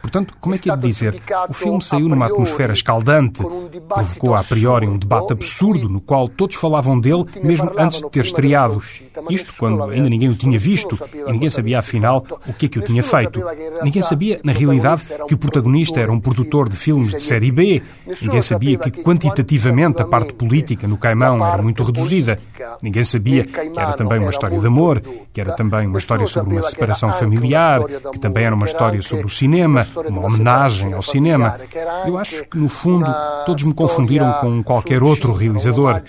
Portanto, 0.00 0.34
como 0.40 0.54
é 0.54 0.58
que 0.58 0.70
é 0.70 0.76
de 0.76 0.86
dizer? 0.86 1.20
O 1.48 1.52
filme 1.52 1.82
saiu 1.82 2.08
numa 2.08 2.26
atmosfera 2.26 2.72
escaldante, 2.72 3.42
provocou 3.88 4.34
a 4.34 4.42
priori 4.42 4.86
um 4.86 4.96
debate 4.96 5.32
absurdo 5.32 5.88
no 5.88 6.00
qual 6.00 6.28
todos 6.28 6.56
falavam 6.56 6.98
dele 6.98 7.24
mesmo 7.42 7.70
antes 7.76 8.00
de 8.00 8.08
ter 8.10 8.24
estreado. 8.24 8.80
Isto 9.28 9.52
quando 9.58 9.82
ainda 9.84 10.08
ninguém 10.08 10.28
o 10.28 10.34
tinha 10.34 10.58
visto 10.58 10.98
e 11.12 11.32
ninguém 11.32 11.50
sabia 11.50 11.80
afinal 11.80 12.24
o 12.46 12.52
que 12.52 12.66
é 12.66 12.68
que 12.68 12.78
o 12.78 12.82
tinha 12.82 13.02
feito. 13.02 13.42
Ninguém 13.82 14.02
sabia, 14.02 14.40
na 14.44 14.52
realidade, 14.52 15.02
que 15.26 15.34
o 15.34 15.38
protagonista 15.38 16.00
era 16.00 16.10
um 16.10 16.20
produtor 16.20 16.68
de 16.68 16.76
filmes 16.76 17.10
de 17.10 17.22
série 17.22 17.50
B. 17.50 17.82
Ninguém 18.22 18.40
sabia 18.40 18.78
que 18.78 18.90
quantitativamente 19.02 20.00
a 20.00 20.06
parte 20.06 20.32
política 20.34 20.86
no 20.86 20.96
Caimão 20.96 21.44
era 21.44 21.62
muito 21.62 21.82
reduzida. 21.82 22.38
Ninguém 22.80 23.04
sabia 23.04 23.44
que 23.44 23.78
era 23.78 23.92
também 23.92 24.19
uma 24.20 24.30
história 24.30 24.58
de 24.58 24.66
amor, 24.66 25.00
que 25.32 25.40
era 25.40 25.52
também 25.54 25.86
uma 25.86 25.98
história 25.98 26.26
sobre 26.26 26.54
uma 26.54 26.62
separação 26.62 27.12
familiar, 27.12 27.82
que 28.12 28.18
também 28.18 28.44
era 28.44 28.54
uma 28.54 28.66
história 28.66 29.00
sobre 29.02 29.26
o 29.26 29.28
cinema, 29.28 29.86
uma 30.08 30.26
homenagem 30.26 30.92
ao 30.92 31.02
cinema. 31.02 31.58
Eu 32.06 32.18
acho 32.18 32.44
que, 32.44 32.58
no 32.58 32.68
fundo, 32.68 33.06
todos 33.46 33.64
me 33.64 33.74
confundiram 33.74 34.32
com 34.34 34.62
qualquer 34.62 35.02
outro 35.02 35.32
realizador. 35.32 36.02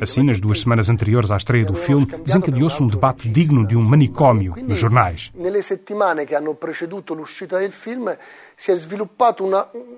Assim, 0.00 0.22
nas 0.22 0.40
duas 0.40 0.60
semanas 0.60 0.88
anteriores 0.88 1.30
à 1.30 1.36
estreia 1.36 1.64
do 1.64 1.74
filme, 1.74 2.06
desencadeou-se 2.24 2.82
um 2.82 2.88
debate 2.88 3.28
digno 3.28 3.66
de 3.66 3.76
um 3.76 3.82
manicômio 3.82 4.54
nos 4.66 4.78
jornais. 4.78 5.30
Nelle 5.34 5.62
settimane 5.62 6.24
che 6.24 6.34
hanno 6.34 6.54
preceduto 6.54 7.14
l'uscita 7.14 7.58
del 7.58 7.72
film 7.72 8.16
si 8.54 8.70
è 8.70 8.76
sviluppato 8.76 9.44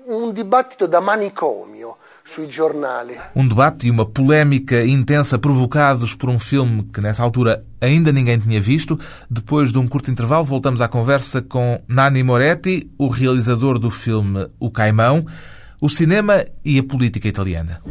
un 0.07 0.33
dibattito 0.33 0.85
da 0.85 0.99
manicomio. 0.99 1.97
Um 3.35 3.47
debate 3.47 3.87
e 3.87 3.91
uma 3.91 4.05
polémica 4.05 4.85
intensa 4.85 5.39
provocados 5.39 6.13
por 6.13 6.29
um 6.29 6.37
filme 6.37 6.83
que 6.93 7.01
nessa 7.01 7.23
altura 7.23 7.61
ainda 7.81 8.11
ninguém 8.11 8.37
tinha 8.37 8.61
visto. 8.61 8.99
Depois 9.29 9.71
de 9.71 9.79
um 9.79 9.87
curto 9.87 10.11
intervalo, 10.11 10.45
voltamos 10.45 10.79
à 10.79 10.87
conversa 10.87 11.41
com 11.41 11.81
Nani 11.87 12.21
Moretti, 12.21 12.89
o 12.97 13.07
realizador 13.07 13.79
do 13.79 13.89
filme 13.89 14.47
O 14.59 14.69
Caimão, 14.69 15.25
o 15.81 15.89
cinema 15.89 16.45
e 16.63 16.77
a 16.77 16.83
política 16.83 17.27
italiana. 17.27 17.81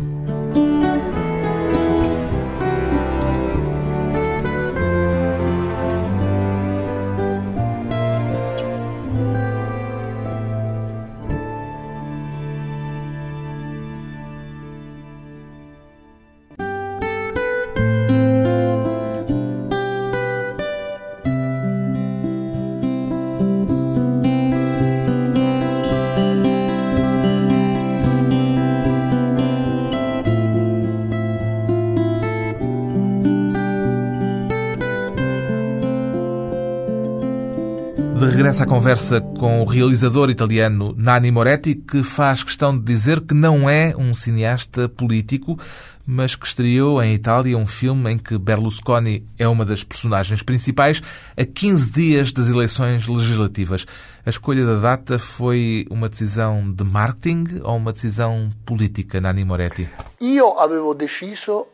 À 38.48 38.64
conversa 38.64 39.20
com 39.20 39.60
o 39.60 39.64
realizador 39.66 40.30
italiano 40.30 40.94
Nani 40.96 41.30
Moretti, 41.30 41.74
que 41.74 42.02
faz 42.02 42.42
questão 42.42 42.76
de 42.76 42.82
dizer 42.82 43.20
que 43.20 43.34
não 43.34 43.68
é 43.68 43.94
um 43.94 44.14
cineasta 44.14 44.88
político, 44.88 45.56
mas 46.04 46.34
que 46.34 46.46
estreou 46.46 47.00
em 47.02 47.12
Itália 47.12 47.58
um 47.58 47.66
filme 47.66 48.10
em 48.10 48.16
que 48.16 48.38
Berlusconi 48.38 49.22
é 49.38 49.46
uma 49.46 49.66
das 49.66 49.84
personagens 49.84 50.42
principais 50.42 51.02
a 51.36 51.44
15 51.44 51.90
dias 51.90 52.32
das 52.32 52.48
eleições 52.48 53.06
legislativas. 53.06 53.86
A 54.24 54.30
escolha 54.30 54.64
da 54.64 54.76
data 54.76 55.18
foi 55.18 55.86
uma 55.90 56.08
decisão 56.08 56.72
de 56.72 56.82
marketing 56.82 57.60
ou 57.62 57.76
uma 57.76 57.92
decisão 57.92 58.50
política, 58.64 59.20
Nani 59.20 59.44
Moretti? 59.44 59.88
Io 60.22 60.58
avevo 60.58 60.94
deciso 60.94 61.66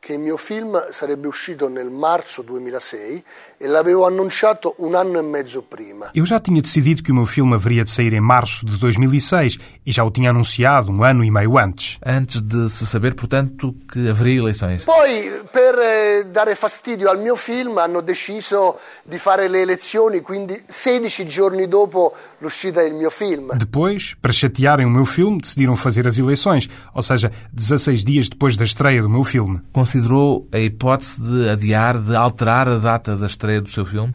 che 0.00 0.14
il 0.14 0.18
mio 0.18 0.38
film 0.38 0.80
sarebbe 0.90 1.28
uscito 1.28 1.68
nel 1.68 1.90
marzo 1.90 2.40
2006 2.40 3.22
e 3.58 3.66
l'avevo 3.66 4.06
annunciato 4.06 4.74
un 4.78 4.94
anno 4.94 5.18
e 5.18 5.22
mezzo 5.22 5.60
prima. 5.60 6.10
Eu 6.14 6.24
já 6.24 6.40
tinha 6.40 6.62
decidido 6.62 7.02
que 7.02 7.12
o 7.12 7.14
meu 7.14 7.26
filme 7.26 7.54
haveria 7.54 7.84
de 7.84 7.90
sair 7.90 8.14
em 8.14 8.20
março 8.20 8.64
de 8.64 8.78
2006 8.78 9.58
e 9.84 9.92
já 9.92 10.02
o 10.02 10.10
tinha 10.10 10.30
anunciado 10.30 10.90
um 10.90 11.04
ano 11.04 11.22
e 11.22 11.30
meio 11.30 11.58
antes. 11.58 11.98
Antes 12.02 12.40
de 12.40 12.70
se 12.70 12.86
saber, 12.86 13.14
portanto, 13.14 13.76
que 13.92 14.08
haveria 14.08 14.40
eleições. 14.40 14.84
Poi, 14.84 15.42
per 15.52 15.78
eh, 15.78 16.24
dare 16.24 16.54
fastidio 16.54 17.10
al 17.10 17.18
mio 17.18 17.36
film, 17.36 17.76
hanno 17.76 18.00
deciso 18.00 18.78
di 19.04 19.18
fare 19.18 19.48
le 19.48 19.60
elezioni, 19.60 20.22
quindi 20.22 20.62
16 20.66 21.28
giorni 21.28 21.68
dopo 21.68 22.14
l'uscita 22.38 22.82
del 22.82 22.94
mio 22.94 23.10
film. 23.10 23.50
Depois, 23.58 24.16
para 24.22 24.32
chatearem 24.32 24.86
o 24.86 24.90
meu 24.90 25.04
filme, 25.04 25.38
decidiram 25.38 25.76
fazer 25.76 26.06
as 26.06 26.16
eleições, 26.16 26.70
ou 26.94 27.02
seja, 27.02 27.30
16 27.52 28.02
dias 28.04 28.28
depois 28.30 28.56
da 28.56 28.64
estreia 28.64 29.02
do 29.02 29.10
meu 29.10 29.22
filme. 29.22 29.60
Considerou 29.90 30.46
a 30.52 30.58
hipótese 30.60 31.20
de 31.20 31.48
adiar, 31.48 31.98
de 31.98 32.14
alterar 32.14 32.68
a 32.68 32.78
data 32.78 33.16
da 33.16 33.26
estreia 33.26 33.60
do 33.60 33.68
seu 33.68 33.84
filme? 33.84 34.14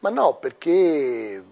Ma 0.00 0.10
no, 0.10 0.34
perché 0.34 1.42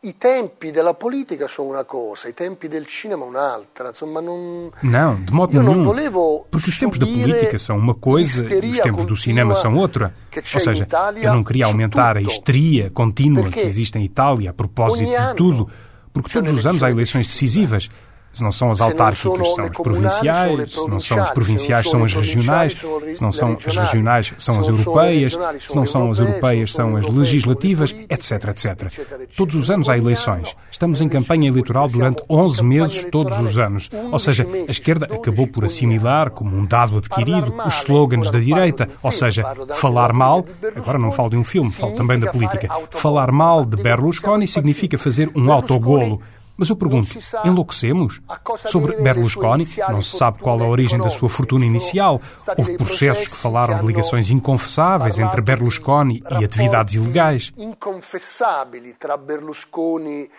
i 0.00 0.18
tempi 0.18 0.70
della 0.70 0.92
politica 0.92 1.48
sono 1.48 1.70
una 1.70 1.84
cosa, 1.84 2.28
i 2.28 2.34
tempi 2.34 2.68
del 2.68 2.84
cinema 2.86 3.24
un'altra. 3.24 3.88
Insomma, 3.88 4.20
non... 4.20 4.70
Não, 4.82 5.24
de 5.24 5.32
modo 5.32 5.58
nenhum. 5.58 5.82
volevo 5.82 6.44
Porque 6.50 6.68
os 6.68 6.78
tempos 6.78 6.98
da 6.98 7.06
política 7.06 7.56
são 7.56 7.78
uma 7.78 7.94
coisa 7.94 8.44
e 8.54 8.70
os 8.72 8.80
tempos 8.80 9.06
do 9.06 9.16
cinema 9.16 9.54
são 9.54 9.74
outra. 9.78 10.12
Ou 10.52 10.60
seja, 10.60 10.86
eu 11.16 11.32
não 11.32 11.42
queria 11.42 11.64
aumentar 11.64 12.18
a 12.18 12.20
histeria 12.20 12.90
contínua 12.90 13.50
que 13.50 13.60
existe 13.60 13.98
em 13.98 14.04
Itália 14.04 14.50
a 14.50 14.52
propósito 14.52 15.08
de 15.08 15.34
tudo, 15.36 15.70
porque 16.12 16.34
todos 16.34 16.52
os 16.52 16.66
anos 16.66 16.82
há 16.82 16.90
eleições 16.90 17.26
decisiva. 17.26 17.78
decisivas. 17.78 18.05
Se 18.36 18.42
não 18.42 18.52
são 18.52 18.70
as 18.70 18.82
autárquicas, 18.82 19.54
são 19.54 19.64
as 19.64 19.70
provinciais. 19.70 20.72
Se 20.72 20.88
não 20.90 21.00
são 21.00 21.22
as 21.22 21.30
provinciais, 21.30 21.88
são 21.88 22.04
as 22.04 22.12
regionais. 22.12 22.84
Se 23.14 23.22
não 23.22 23.32
são 23.32 23.56
as 23.66 23.76
regionais, 23.76 24.34
são 24.36 24.60
as 24.60 24.68
europeias. 24.68 25.38
Se 25.58 25.74
não 25.74 25.86
são 25.86 26.10
as 26.10 26.18
europeias, 26.18 26.70
são 26.74 26.96
as 26.98 27.06
legislativas, 27.06 27.96
etc, 28.10 28.48
etc. 28.48 28.92
Todos 29.34 29.54
os 29.54 29.70
anos 29.70 29.88
há 29.88 29.96
eleições. 29.96 30.54
Estamos 30.70 31.00
em 31.00 31.08
campanha 31.08 31.48
eleitoral 31.48 31.88
durante 31.88 32.22
politiche, 32.26 32.56
siamo 32.56 32.74
in 32.74 32.82
11 32.82 32.84
campagna 32.84 32.84
meses 32.84 33.06
todos 33.10 33.38
os 33.38 33.58
anos. 33.58 33.90
11 33.90 34.12
Ou 34.12 34.18
seja, 34.18 34.46
a 34.68 34.70
esquerda 34.70 35.06
12 35.06 35.18
acabou 35.18 35.46
por 35.46 35.64
assimilar 35.64 36.30
como 36.30 36.54
um 36.54 36.66
dado 36.66 36.98
adquirido 36.98 37.54
os 37.66 37.74
slogans 37.78 38.30
da 38.30 38.38
direita. 38.38 38.86
Ou 39.02 39.12
seja, 39.12 39.44
falar 39.76 40.12
mal, 40.12 40.44
agora 40.74 40.98
não 40.98 41.10
falo 41.10 41.30
de 41.30 41.36
um 41.36 41.44
filme, 41.44 41.72
falo 41.72 41.94
também 41.94 42.18
da 42.18 42.30
política. 42.30 42.68
Falar 42.90 43.32
mal 43.32 43.64
de 43.64 43.82
Berlusconi 43.82 44.46
significa 44.46 44.98
fazer 44.98 45.30
um 45.34 45.50
autogolo. 45.50 46.20
Mas 46.56 46.70
eu 46.70 46.76
pergunto, 46.76 47.08
enlouquecemos? 47.44 48.20
Sobre 48.66 48.96
Berlusconi, 48.96 49.66
não 49.88 50.02
se 50.02 50.16
sabe 50.16 50.38
qual 50.38 50.60
a 50.62 50.66
origem 50.66 50.98
da 50.98 51.10
sua 51.10 51.28
fortuna 51.28 51.66
inicial. 51.66 52.20
Houve 52.56 52.76
processos 52.78 53.28
que 53.28 53.36
falaram 53.36 53.78
de 53.78 53.86
ligações 53.86 54.30
inconfessáveis 54.30 55.18
entre 55.18 55.40
Berlusconi 55.40 56.22
e 56.30 56.44
atividades 56.44 56.94
ilegais. 56.94 57.52
inconfessabili 57.56 58.94
tra 58.94 59.16
Berlusconi 59.16 60.30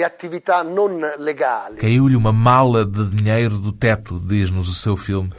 attività 0.00 0.62
non 0.62 1.00
legali. 1.18 1.76
Caiu-lhe 1.76 2.16
uma 2.16 2.32
mala 2.32 2.84
de 2.84 3.04
dinheiro 3.10 3.58
do 3.58 3.72
teto, 3.72 4.18
diz-nos 4.18 4.68
o 4.68 4.74
seu 4.74 4.96
filme. 4.96 5.30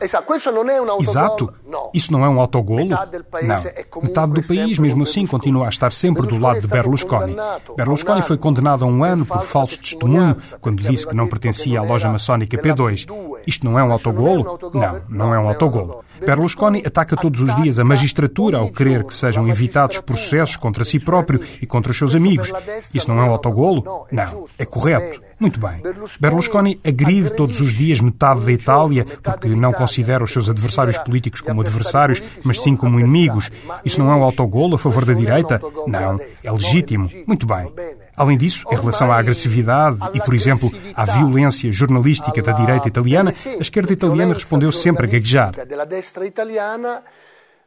Exato. 1.00 1.54
Isso 1.94 2.12
não 2.12 2.24
é 2.24 2.30
um 2.30 2.40
autogolo? 2.40 2.86
Não. 2.86 2.98
é 3.02 3.86
Metade 4.02 4.34
do 4.34 4.44
país, 4.44 4.78
mesmo 4.78 5.04
assim, 5.04 5.26
continua 5.26 5.66
a 5.66 5.70
estar 5.70 5.92
sempre 5.92 6.28
do 6.28 6.38
lado 6.40 6.60
de 6.60 6.68
Berlusconi 6.68 7.36
Berlusconi. 7.76 8.22
foi 8.22 8.38
condenado 8.38 8.84
a 8.84 8.88
um 8.88 9.04
ano 9.04 9.26
por 9.26 9.42
falso 9.42 9.80
testemunho 9.80 10.38
quando 10.62 10.84
disse 10.84 11.08
que 11.08 11.16
não 11.16 11.28
pertencia 11.28 11.80
à 11.80 11.82
não 11.84 11.90
loja 11.90 12.10
maçónica 12.10 12.58
della 12.58 12.76
P2. 12.76 13.06
P2. 13.06 13.42
Isto 13.48 13.66
não 13.66 13.80
é 13.80 13.84
um 13.84 13.88
não 13.88 13.94
autogolo? 13.94 14.50
autogol? 14.50 14.82
Não, 14.82 15.02
não 15.10 15.34
é 15.34 15.40
um 15.40 15.44
Não, 15.44 15.50
autogolo. 15.50 15.88
não 15.88 15.94
autogol. 15.96 16.04
Berlusconi 16.26 16.84
ataca 16.86 17.16
todos 17.16 17.42
os 17.42 17.56
dias 17.56 17.80
a 17.80 17.84
magistratura 17.84 18.58
ao 18.58 18.70
querer 18.70 19.04
que 19.04 19.14
sejam 19.14 19.48
evitados 19.48 20.00
processos 20.00 20.56
contra 20.56 20.86
si 20.86 21.00
próprio 21.00 21.42
e 21.62 21.66
contra 21.66 21.92
os 21.92 21.98
seus 21.98 22.16
amigos. 22.16 22.52
Isso 22.94 23.10
não 23.10 23.20
é 23.20 23.26
um 23.26 23.32
autogolo? 23.32 24.06
Não, 24.12 24.43
é 24.58 24.66
correto. 24.66 25.22
Muito 25.40 25.60
bem. 25.60 25.82
Berlusconi 26.20 26.80
agride 26.86 27.32
todos 27.32 27.60
os 27.60 27.74
dias 27.74 28.00
metade 28.00 28.42
da 28.42 28.52
Itália 28.52 29.06
porque 29.22 29.50
não 29.50 29.74
considera 29.74 30.24
os 30.24 30.32
seus 30.32 30.50
adversários 30.50 30.98
políticos 30.98 31.42
como 31.42 31.62
adversários, 31.62 32.22
mas 32.44 32.62
sim 32.62 32.76
como 32.76 33.00
inimigos. 33.00 33.50
Isso 33.84 34.00
não 34.00 34.12
é 34.12 34.16
um 34.16 34.24
autogolo 34.24 34.76
a 34.76 34.80
favor 34.80 35.04
da 35.06 35.14
direita? 35.14 35.62
Não, 35.88 36.20
é 36.44 36.52
legítimo. 36.52 37.10
Muito 37.28 37.46
bem. 37.46 37.72
Além 38.16 38.38
disso, 38.38 38.64
em 38.72 38.76
relação 38.76 39.12
à 39.12 39.18
agressividade 39.18 39.98
e, 40.14 40.22
por 40.22 40.34
exemplo, 40.34 40.72
à 40.96 41.06
violência 41.06 41.72
jornalística 41.72 42.42
da 42.42 42.52
direita 42.52 42.88
italiana, 42.88 43.32
a 43.32 43.62
esquerda 43.62 43.92
italiana 43.92 44.34
respondeu 44.34 44.72
sempre 44.72 45.08
a 45.08 45.10
gaguejar. 45.10 45.54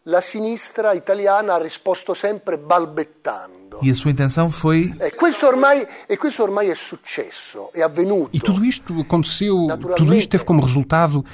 La 0.09 0.21
sinistra 0.21 0.95
italiana 0.95 1.56
ha 1.56 1.59
risposto 1.59 2.14
sempre 2.14 2.59
balbettando. 2.59 3.55
E 3.83 3.90
a 3.90 3.95
sua 3.95 4.11
intenção 4.11 4.50
foi. 4.50 4.95
E 5.00 5.11
e 7.75 7.83
avvenuto. 7.83 8.30
E 8.33 8.40
tudo 8.40 8.64
isto 8.64 9.00
aconteceu, 9.00 9.66
tudo 9.97 10.14
isto 10.14 10.30
teve 10.30 10.45
como 10.45 10.62
resultado, 10.62 11.25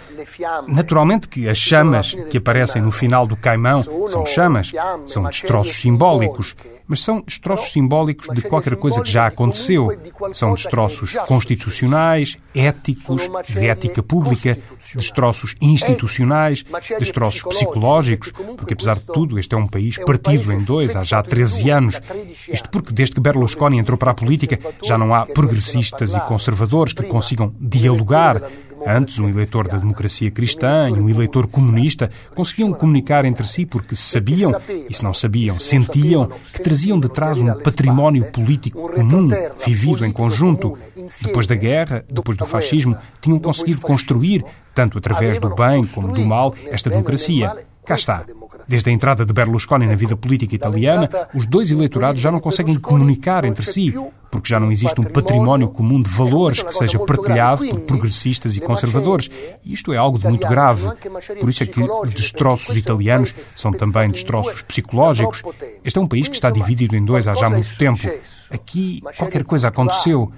naturalmente, 0.67 1.29
que 1.29 1.49
as 1.49 1.59
chamas 1.59 2.15
que 2.31 2.39
aparecem 2.39 2.83
no 2.83 2.91
final 2.91 3.27
do 3.27 3.37
caimão 3.37 3.83
são 4.09 4.27
chamas, 4.27 4.73
são 5.07 5.23
destroços 5.25 5.77
simbólicos 5.77 6.57
mas 6.87 7.01
são 7.01 7.21
destroços 7.21 7.73
simbólicos 7.73 8.29
de 8.35 8.43
qualquer 8.43 8.77
coisa 8.77 9.01
que 9.03 9.11
já 9.11 9.27
aconteceu. 9.27 9.89
São 10.33 10.55
destroços 10.55 11.15
constitucionais, 11.27 12.37
éticos, 12.55 13.23
de 13.49 13.67
ética 13.67 14.03
pública, 14.03 14.59
destroços 14.95 15.55
institucionais, 15.61 16.65
destroços 16.99 17.43
psicológicos, 17.43 18.33
porque 18.57 18.75
apesar 18.75 18.97
de 18.97 19.05
tudo, 19.05 19.39
este 19.39 19.55
é 19.55 19.59
um 19.59 19.67
país 19.67 19.99
partido 19.99 20.53
em 20.53 20.65
dois 20.65 20.95
há 20.97 21.03
já 21.03 21.23
13 21.23 21.71
anos. 21.71 22.01
Isto 22.49 22.71
porque 22.71 22.93
desde 22.93 23.15
que 23.15 23.21
Berlusconi 23.21 23.79
entrou 23.79 23.99
para 23.99 24.11
a 24.11 24.15
política 24.15 24.59
já 24.83 24.99
não 24.99 25.15
há 25.15 25.27
progressistas 25.27 26.13
e 26.13 26.21
conservadores 26.21 26.93
que 26.93 27.05
consigam 27.05 27.55
dialogar 27.61 28.43
Antes, 28.87 29.19
um 29.19 29.29
eleitor 29.29 29.69
da 29.69 29.79
democracia 29.79 30.31
cristã 30.31 30.89
e 30.89 31.01
um 31.01 31.09
eleitor 31.09 31.47
comunista 31.47 32.11
conseguiam 32.35 32.73
comunicar 32.73 33.25
entre 33.25 33.47
si 33.47 33.65
porque 33.65 33.95
sabiam, 33.95 34.53
e 34.89 34.95
se 34.95 35.05
não 35.05 35.15
sabiam, 35.15 35.59
sentiam, 35.59 36.29
que 36.53 36.63
traziam 36.63 36.99
de 36.99 37.09
trás 37.09 37.39
um 37.39 37.55
património 37.55 38.31
político 38.31 38.91
comum, 38.91 39.29
vivido 39.65 40.05
em 40.05 40.13
conjunto. 40.13 40.79
Depois 41.21 41.47
da 41.47 41.55
guerra, 41.55 42.05
depois 42.13 42.37
do 42.37 42.47
fascismo, 42.47 42.97
tinham 43.21 43.39
conseguido 43.39 43.81
construir, 43.81 44.45
tanto 44.75 44.99
através 44.99 45.39
do 45.39 45.55
bem 45.55 45.85
como 45.87 46.13
do 46.13 46.25
mal, 46.25 46.55
esta 46.67 46.91
democracia. 46.91 47.65
Cá 47.85 47.97
está. 47.97 48.25
Desde 48.67 48.91
a 48.91 48.93
entrada 48.93 49.25
de 49.25 49.33
Berlusconi 49.33 49.87
na 49.87 49.95
vida 49.95 50.17
política 50.17 50.55
italiana, 50.55 51.09
os 51.35 51.47
dois 51.47 51.71
eleitorados 51.71 52.21
já 52.21 52.31
não 52.31 52.41
conseguem 52.41 52.79
comunicar 52.79 53.45
entre 53.45 53.65
si, 53.65 53.95
porque 54.31 54.49
já 54.49 54.59
não 54.59 54.73
existe 54.73 54.99
um 55.01 55.05
património 55.05 55.69
comum 55.69 56.01
de 56.01 56.09
valores 56.09 56.63
que 56.63 56.75
seja 56.75 56.99
partilhado 56.99 57.69
por 57.69 57.81
progressistas 57.83 58.57
e 58.57 58.61
conservadores. 58.61 59.29
E 59.63 59.73
isto 59.73 59.93
é 59.93 59.97
algo 59.97 60.19
de 60.19 60.27
muito 60.27 60.47
grave. 60.49 60.91
Por 61.39 61.51
isso 61.51 61.63
é 61.63 61.67
que 61.67 61.81
os 61.81 62.15
destroços 62.15 62.77
italianos 62.77 63.35
são 63.55 63.73
também 63.73 64.11
destroços 64.11 64.63
psicológicos. 64.63 65.43
Este 65.85 65.99
é 65.99 66.01
um 66.01 66.07
país 66.07 66.29
que 66.29 66.35
está 66.35 66.51
dividido 66.51 66.97
em 66.97 67.05
dois 67.05 67.29
há 67.29 67.35
já 67.35 67.51
muito 67.51 67.77
tempo. 67.77 68.09
Aqui 68.51 69.03
qualquer 69.19 69.45
coisa 69.45 69.69
aconteceu. 69.69 70.33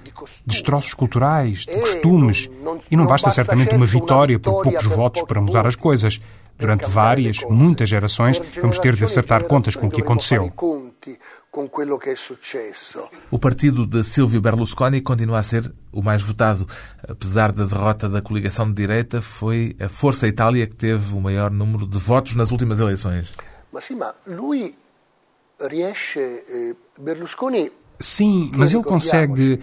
Destroços 0.45 0.93
culturais, 0.93 1.59
de 1.59 1.79
costumes. 1.79 2.49
E 2.91 2.95
não 2.95 3.05
basta 3.05 3.31
certamente 3.31 3.75
uma 3.75 3.85
vitória 3.85 4.37
por 4.39 4.61
poucos 4.61 4.85
votos 4.85 5.21
para 5.23 5.39
mudar 5.39 5.65
as 5.65 5.75
coisas. 5.75 6.19
Durante 6.57 6.89
várias, 6.89 7.41
muitas 7.49 7.89
gerações, 7.89 8.41
vamos 8.61 8.79
ter 8.79 8.95
de 8.95 9.03
acertar 9.03 9.43
contas 9.43 9.75
com 9.75 9.87
o 9.87 9.91
que 9.91 10.01
aconteceu. 10.01 10.51
O 13.29 13.39
partido 13.39 13.85
de 13.85 14.03
Silvio 14.03 14.41
Berlusconi 14.41 15.01
continua 15.01 15.39
a 15.39 15.43
ser 15.43 15.71
o 15.91 16.01
mais 16.01 16.21
votado. 16.21 16.65
Apesar 17.07 17.51
da 17.51 17.65
derrota 17.65 18.09
da 18.09 18.21
coligação 18.21 18.67
de 18.67 18.73
direita, 18.73 19.21
foi 19.21 19.75
a 19.79 19.89
Força 19.89 20.27
Itália 20.27 20.65
que 20.65 20.75
teve 20.75 21.13
o 21.13 21.21
maior 21.21 21.51
número 21.51 21.85
de 21.85 21.97
votos 21.97 22.35
nas 22.35 22.51
últimas 22.51 22.79
eleições. 22.79 23.33
Mas 23.71 23.85
sim, 23.85 23.95
mas 23.95 24.13
lui 24.25 24.75
riesce 25.69 26.19
eh, 26.19 26.75
Berlusconi 26.99 27.71
Sim, 27.99 28.51
mas 28.53 28.73
ele 28.73 28.83
consegue 28.83 29.59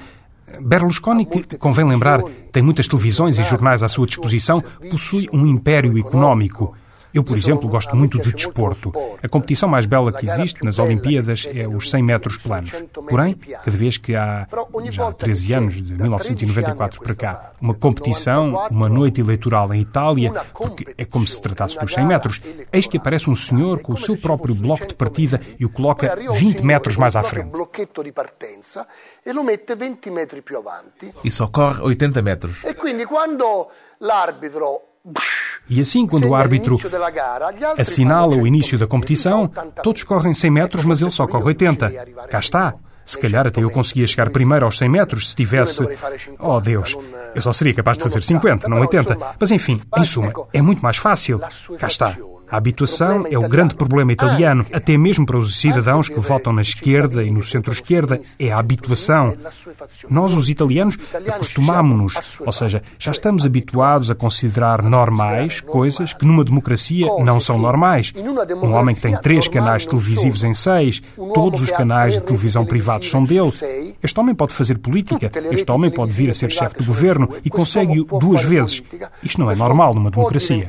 Berlusconi, 0.61 1.25
que, 1.25 1.57
convém 1.57 1.85
lembrar, 1.87 2.21
tem 2.51 2.63
muitas 2.63 2.87
televisões 2.87 3.39
e 3.39 3.43
jornais 3.43 3.83
à 3.83 3.89
sua 3.89 4.07
disposição, 4.07 4.63
possui 4.91 5.29
um 5.33 5.47
império 5.47 5.97
económico. 5.99 6.77
Eu, 7.15 7.23
por 7.23 7.37
exemplo, 7.37 7.69
gosto 7.69 7.95
muito 7.95 8.21
de 8.21 8.33
desporto. 8.33 8.93
A 9.23 9.29
competição 9.29 9.69
mais 9.69 9.87
bela 9.87 10.13
que 10.13 10.27
existe 10.27 10.65
nas 10.65 10.79
Olimpíadas 10.79 11.47
é 11.53 11.69
os 11.69 11.91
100 11.91 12.03
metros 12.03 12.39
planos. 12.39 12.73
Porém, 13.09 13.35
cada 13.35 13.77
vez 13.77 13.99
que 13.99 14.15
há, 14.15 14.47
já 14.91 15.09
há 15.09 15.13
13 15.13 15.53
anos, 15.53 15.75
de 15.75 15.95
1994 15.95 17.01
para 17.01 17.15
cá, 17.15 17.53
uma 17.61 17.75
competição, 17.75 18.67
uma 18.71 18.89
noite 18.89 19.21
eleitoral 19.21 19.73
em 19.75 19.81
Itália, 19.81 20.33
porque 20.55 20.95
é 20.97 21.05
como 21.05 21.27
se 21.27 21.41
tratasse 21.41 21.79
dos 21.79 21.93
100 21.93 22.07
metros, 22.07 22.41
eis 22.73 22.87
que 22.87 22.97
aparece 22.97 23.29
um 23.29 23.37
senhor 23.37 23.81
com 23.81 23.93
o 23.93 23.97
seu 23.97 24.17
próprio 24.17 24.55
bloco 24.55 24.87
de 24.87 24.95
partida 24.95 25.41
e 25.59 25.65
o 25.65 25.71
coloca 25.71 26.17
20 26.33 26.63
metros 26.63 26.97
mais 26.97 27.17
à 27.17 27.23
frente. 27.23 27.51
E 31.25 31.31
só 31.31 31.47
corre 31.49 31.81
80 31.83 32.23
metros. 32.23 32.65
E 32.65 32.75
quindi 32.75 33.07
quando 33.07 33.69
l'arbitro 34.01 34.81
e 35.69 35.81
assim, 35.81 36.07
quando 36.07 36.29
o 36.29 36.35
árbitro 36.35 36.79
assinala 37.79 38.37
o 38.37 38.47
início 38.47 38.79
da 38.79 38.87
competição, 38.87 39.51
todos 39.83 40.03
correm 40.03 40.35
100 40.35 40.51
metros, 40.51 40.85
mas 40.85 41.01
ele 41.01 41.11
só 41.11 41.27
corre 41.27 41.45
80. 41.45 41.91
Cá 42.29 42.39
está. 42.39 42.75
Se 43.05 43.19
calhar 43.19 43.47
até 43.47 43.61
eu 43.61 43.71
conseguia 43.71 44.07
chegar 44.07 44.31
primeiro 44.31 44.65
aos 44.65 44.79
100 44.79 44.89
metros 44.89 45.31
se 45.31 45.37
tivesse. 45.37 45.85
Oh 46.39 46.61
Deus, 46.61 46.97
eu 47.35 47.43
só 47.43 47.53
seria 47.53 47.75
capaz 47.75 47.99
de 47.99 48.05
fazer 48.05 48.23
50, 48.23 48.69
não 48.69 48.79
80. 48.79 49.19
Mas 49.39 49.51
enfim, 49.51 49.81
em 49.97 50.05
suma, 50.05 50.33
é 50.53 50.63
muito 50.63 50.83
mais 50.83 50.97
fácil. 50.97 51.41
Cá 51.79 51.89
está. 51.89 52.17
A 52.53 52.59
habituação 52.59 53.25
é 53.31 53.39
o 53.39 53.49
grande 53.49 53.75
problema 53.75 54.13
italiano, 54.13 54.67
até 54.71 54.99
mesmo 54.99 55.25
para 55.25 55.39
os 55.39 55.59
cidadãos 55.59 56.11
que 56.11 56.21
votam 56.21 56.53
na 56.53 56.61
esquerda 56.61 57.25
e 57.25 57.31
no 57.31 57.43
centro-esquerda, 57.43 58.21
é 58.39 58.53
a 58.53 58.59
habituação. 58.59 59.35
Nós, 60.11 60.37
os 60.37 60.51
italianos, 60.51 60.99
acostumámonos, 61.29 62.39
ou 62.45 62.53
seja, 62.53 62.83
já 62.99 63.11
estamos 63.11 63.47
habituados 63.47 64.11
a 64.11 64.15
considerar 64.15 64.83
normais 64.83 65.63
coisas 65.63 66.13
que 66.13 66.27
numa 66.27 66.45
democracia 66.45 67.07
não 67.25 67.41
são 67.41 67.59
normais. 67.59 68.13
Um 68.63 68.75
homem 68.75 68.95
que 68.95 69.01
tem 69.01 69.17
três 69.17 69.49
canais 69.49 69.87
televisivos 69.87 70.45
em 70.45 70.53
seis, 70.53 71.01
todos 71.33 71.63
os 71.63 71.71
canais 71.71 72.17
de 72.17 72.21
televisão 72.21 72.67
privados 72.67 73.09
são 73.09 73.25
dele. 73.25 73.51
Este 74.03 74.21
homem 74.21 74.35
pode 74.35 74.53
fazer 74.53 74.77
política, 74.77 75.31
este 75.51 75.71
homem 75.71 75.91
pode 75.91 76.13
vir 76.13 76.29
a 76.29 76.35
ser 76.35 76.51
chefe 76.51 76.81
de 76.81 76.87
governo 76.87 77.31
e 77.43 77.49
consegue-o 77.49 78.05
duas 78.19 78.45
vezes. 78.45 78.83
Isto 79.23 79.41
não 79.41 79.51
é 79.51 79.57
normal 79.57 79.95
numa 79.95 80.11
democracia 80.11 80.69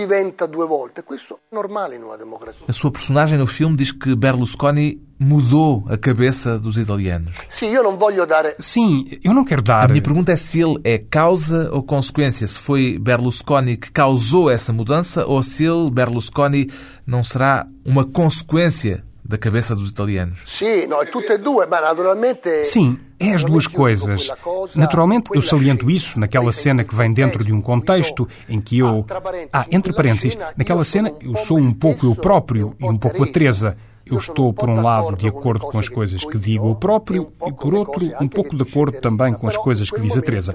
diventa 0.00 0.46
due 0.46 0.66
volte. 0.66 1.02
Questo 1.02 1.40
è 1.48 1.54
normale 1.54 1.96
in 1.96 2.02
una 2.02 2.16
democrazia. 2.16 2.64
A 2.66 2.72
sua 2.72 2.90
personagem 2.90 3.38
no 3.38 3.46
filme 3.46 3.76
diz 3.76 3.92
que 3.92 4.16
Berlusconi 4.16 4.98
mudou 5.18 5.84
a 5.88 5.98
cabeça 5.98 6.58
dos 6.58 6.76
italianos. 6.76 7.36
Sim, 7.48 7.68
eu 7.74 7.82
não 7.82 7.96
vou 7.96 8.10
dar. 8.26 8.54
Sim, 8.58 9.06
eu 9.22 9.34
não 9.34 9.44
quero 9.44 9.62
dar. 9.62 9.84
A 9.84 9.88
minha 9.88 10.02
pergunta 10.02 10.32
é 10.32 10.36
se 10.36 10.60
ele 10.60 10.78
é 10.82 10.98
causa 10.98 11.70
ou 11.72 11.82
consequência. 11.82 12.46
Se 12.48 12.58
foi 12.58 12.98
Berlusconi 12.98 13.76
que 13.76 13.92
causou 13.92 14.50
essa 14.50 14.72
mudança 14.72 15.26
ou 15.26 15.42
se 15.42 15.64
ele, 15.64 15.90
Berlusconi, 15.90 16.70
não 17.06 17.22
será 17.22 17.66
uma 17.84 18.04
consequência 18.04 19.04
da 19.24 19.36
cabeça 19.38 19.74
dos 19.74 19.90
italianos. 19.90 20.40
Sim, 20.46 20.86
não, 20.86 21.02
é 21.02 21.06
tudo 21.06 21.30
e 21.30 21.38
due, 21.38 21.66
mas 21.66 21.82
naturalmente. 21.82 22.64
Sim, 22.64 22.98
é 23.20 23.34
as 23.34 23.44
duas 23.44 23.66
coisas. 23.66 24.32
Naturalmente, 24.74 25.30
eu 25.34 25.42
saliento 25.42 25.90
isso 25.90 26.18
naquela 26.18 26.50
cena 26.50 26.82
que 26.82 26.94
vem 26.94 27.12
dentro 27.12 27.44
de 27.44 27.52
um 27.52 27.60
contexto 27.60 28.26
em 28.48 28.60
que 28.60 28.78
eu. 28.78 29.04
Ah, 29.52 29.66
entre 29.70 29.92
parênteses, 29.92 30.36
naquela 30.56 30.84
cena 30.84 31.12
eu 31.20 31.36
sou 31.36 31.58
um 31.58 31.72
pouco 31.72 32.06
eu 32.06 32.16
próprio 32.16 32.74
e 32.80 32.84
um 32.84 32.96
pouco 32.96 33.22
a 33.22 33.26
Teresa. 33.26 33.76
Eu 34.06 34.16
estou, 34.16 34.52
por 34.52 34.68
um 34.68 34.82
lado, 34.82 35.14
de 35.16 35.28
acordo 35.28 35.66
com 35.66 35.78
as 35.78 35.88
coisas 35.88 36.24
que 36.24 36.36
digo 36.36 36.68
eu 36.68 36.74
próprio 36.74 37.30
e, 37.46 37.52
por 37.52 37.74
outro, 37.74 38.10
um 38.20 38.26
pouco 38.26 38.56
de 38.56 38.62
acordo 38.62 38.98
também 39.00 39.32
com 39.32 39.46
as 39.46 39.56
coisas 39.56 39.88
que 39.88 40.00
diz 40.00 40.16
a 40.16 40.22
Teresa. 40.22 40.52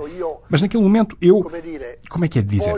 Mas 0.49 0.61
naquele 0.61 0.83
momento 0.83 1.15
eu. 1.21 1.49
Como 2.09 2.25
é 2.25 2.27
que 2.27 2.39
é 2.39 2.41
de 2.41 2.49
dizer? 2.49 2.73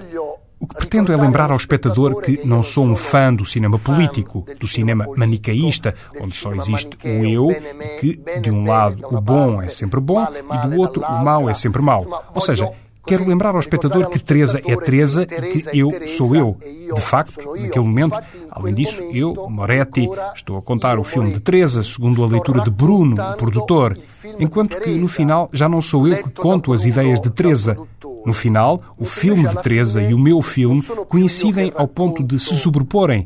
O 0.59 0.65
que 0.65 0.75
pretendo 0.75 1.13
é 1.13 1.15
lembrar 1.15 1.51
ao 1.51 1.57
espectador 1.57 2.21
que 2.21 2.45
não 2.45 2.63
sou 2.63 2.83
um 2.83 2.95
fã 2.95 3.33
do 3.33 3.45
cinema 3.45 3.77
político, 3.77 4.45
do 4.59 4.67
cinema 4.67 5.05
manicaísta, 5.15 5.93
onde 6.19 6.35
só 6.35 6.51
existe 6.53 6.97
o 7.03 7.25
eu 7.25 7.51
e 7.51 7.99
que, 7.99 8.19
de 8.41 8.49
um 8.49 8.65
lado, 8.65 9.05
o 9.07 9.21
bom 9.21 9.61
é 9.61 9.69
sempre 9.69 9.99
bom 9.99 10.25
e 10.25 10.67
do 10.67 10.77
outro, 10.77 11.03
o 11.03 11.23
mau 11.23 11.49
é 11.49 11.53
sempre 11.53 11.81
mau. 11.81 12.25
Ou 12.33 12.41
seja, 12.41 12.71
Quero 13.07 13.25
lembrar 13.25 13.55
ao 13.55 13.61
espectador 13.61 14.09
que 14.09 14.19
Teresa 14.19 14.61
é 14.65 14.75
Teresa 14.75 15.23
e 15.23 15.61
que 15.61 15.79
eu 15.79 15.93
sou 16.05 16.35
eu. 16.35 16.57
De 16.93 17.01
facto, 17.01 17.37
naquele 17.55 17.85
momento, 17.85 18.19
além 18.51 18.73
disso, 18.73 19.01
eu, 19.13 19.47
Moretti, 19.49 20.09
estou 20.35 20.57
a 20.57 20.61
contar 20.61 20.99
o 20.99 21.05
filme 21.05 21.31
de 21.31 21.39
Teresa 21.39 21.81
segundo 21.83 22.21
a 22.21 22.27
leitura 22.27 22.61
de 22.61 22.69
Bruno, 22.69 23.15
o 23.15 23.37
produtor, 23.37 23.97
enquanto 24.37 24.77
que 24.81 24.89
no 24.89 25.07
final 25.07 25.49
já 25.53 25.69
não 25.69 25.81
sou 25.81 26.05
eu 26.05 26.21
que 26.21 26.29
conto 26.31 26.73
as 26.73 26.83
ideias 26.83 27.21
de 27.21 27.29
Teresa. 27.29 27.77
No 28.25 28.33
final, 28.33 28.81
o 28.97 29.05
filme 29.05 29.47
de 29.47 29.61
Teresa 29.61 30.01
e 30.01 30.13
o 30.13 30.19
meu 30.19 30.41
filme 30.41 30.81
coincidem 31.07 31.71
ao 31.75 31.87
ponto 31.87 32.23
de 32.23 32.39
se 32.39 32.55
sobreporem. 32.57 33.25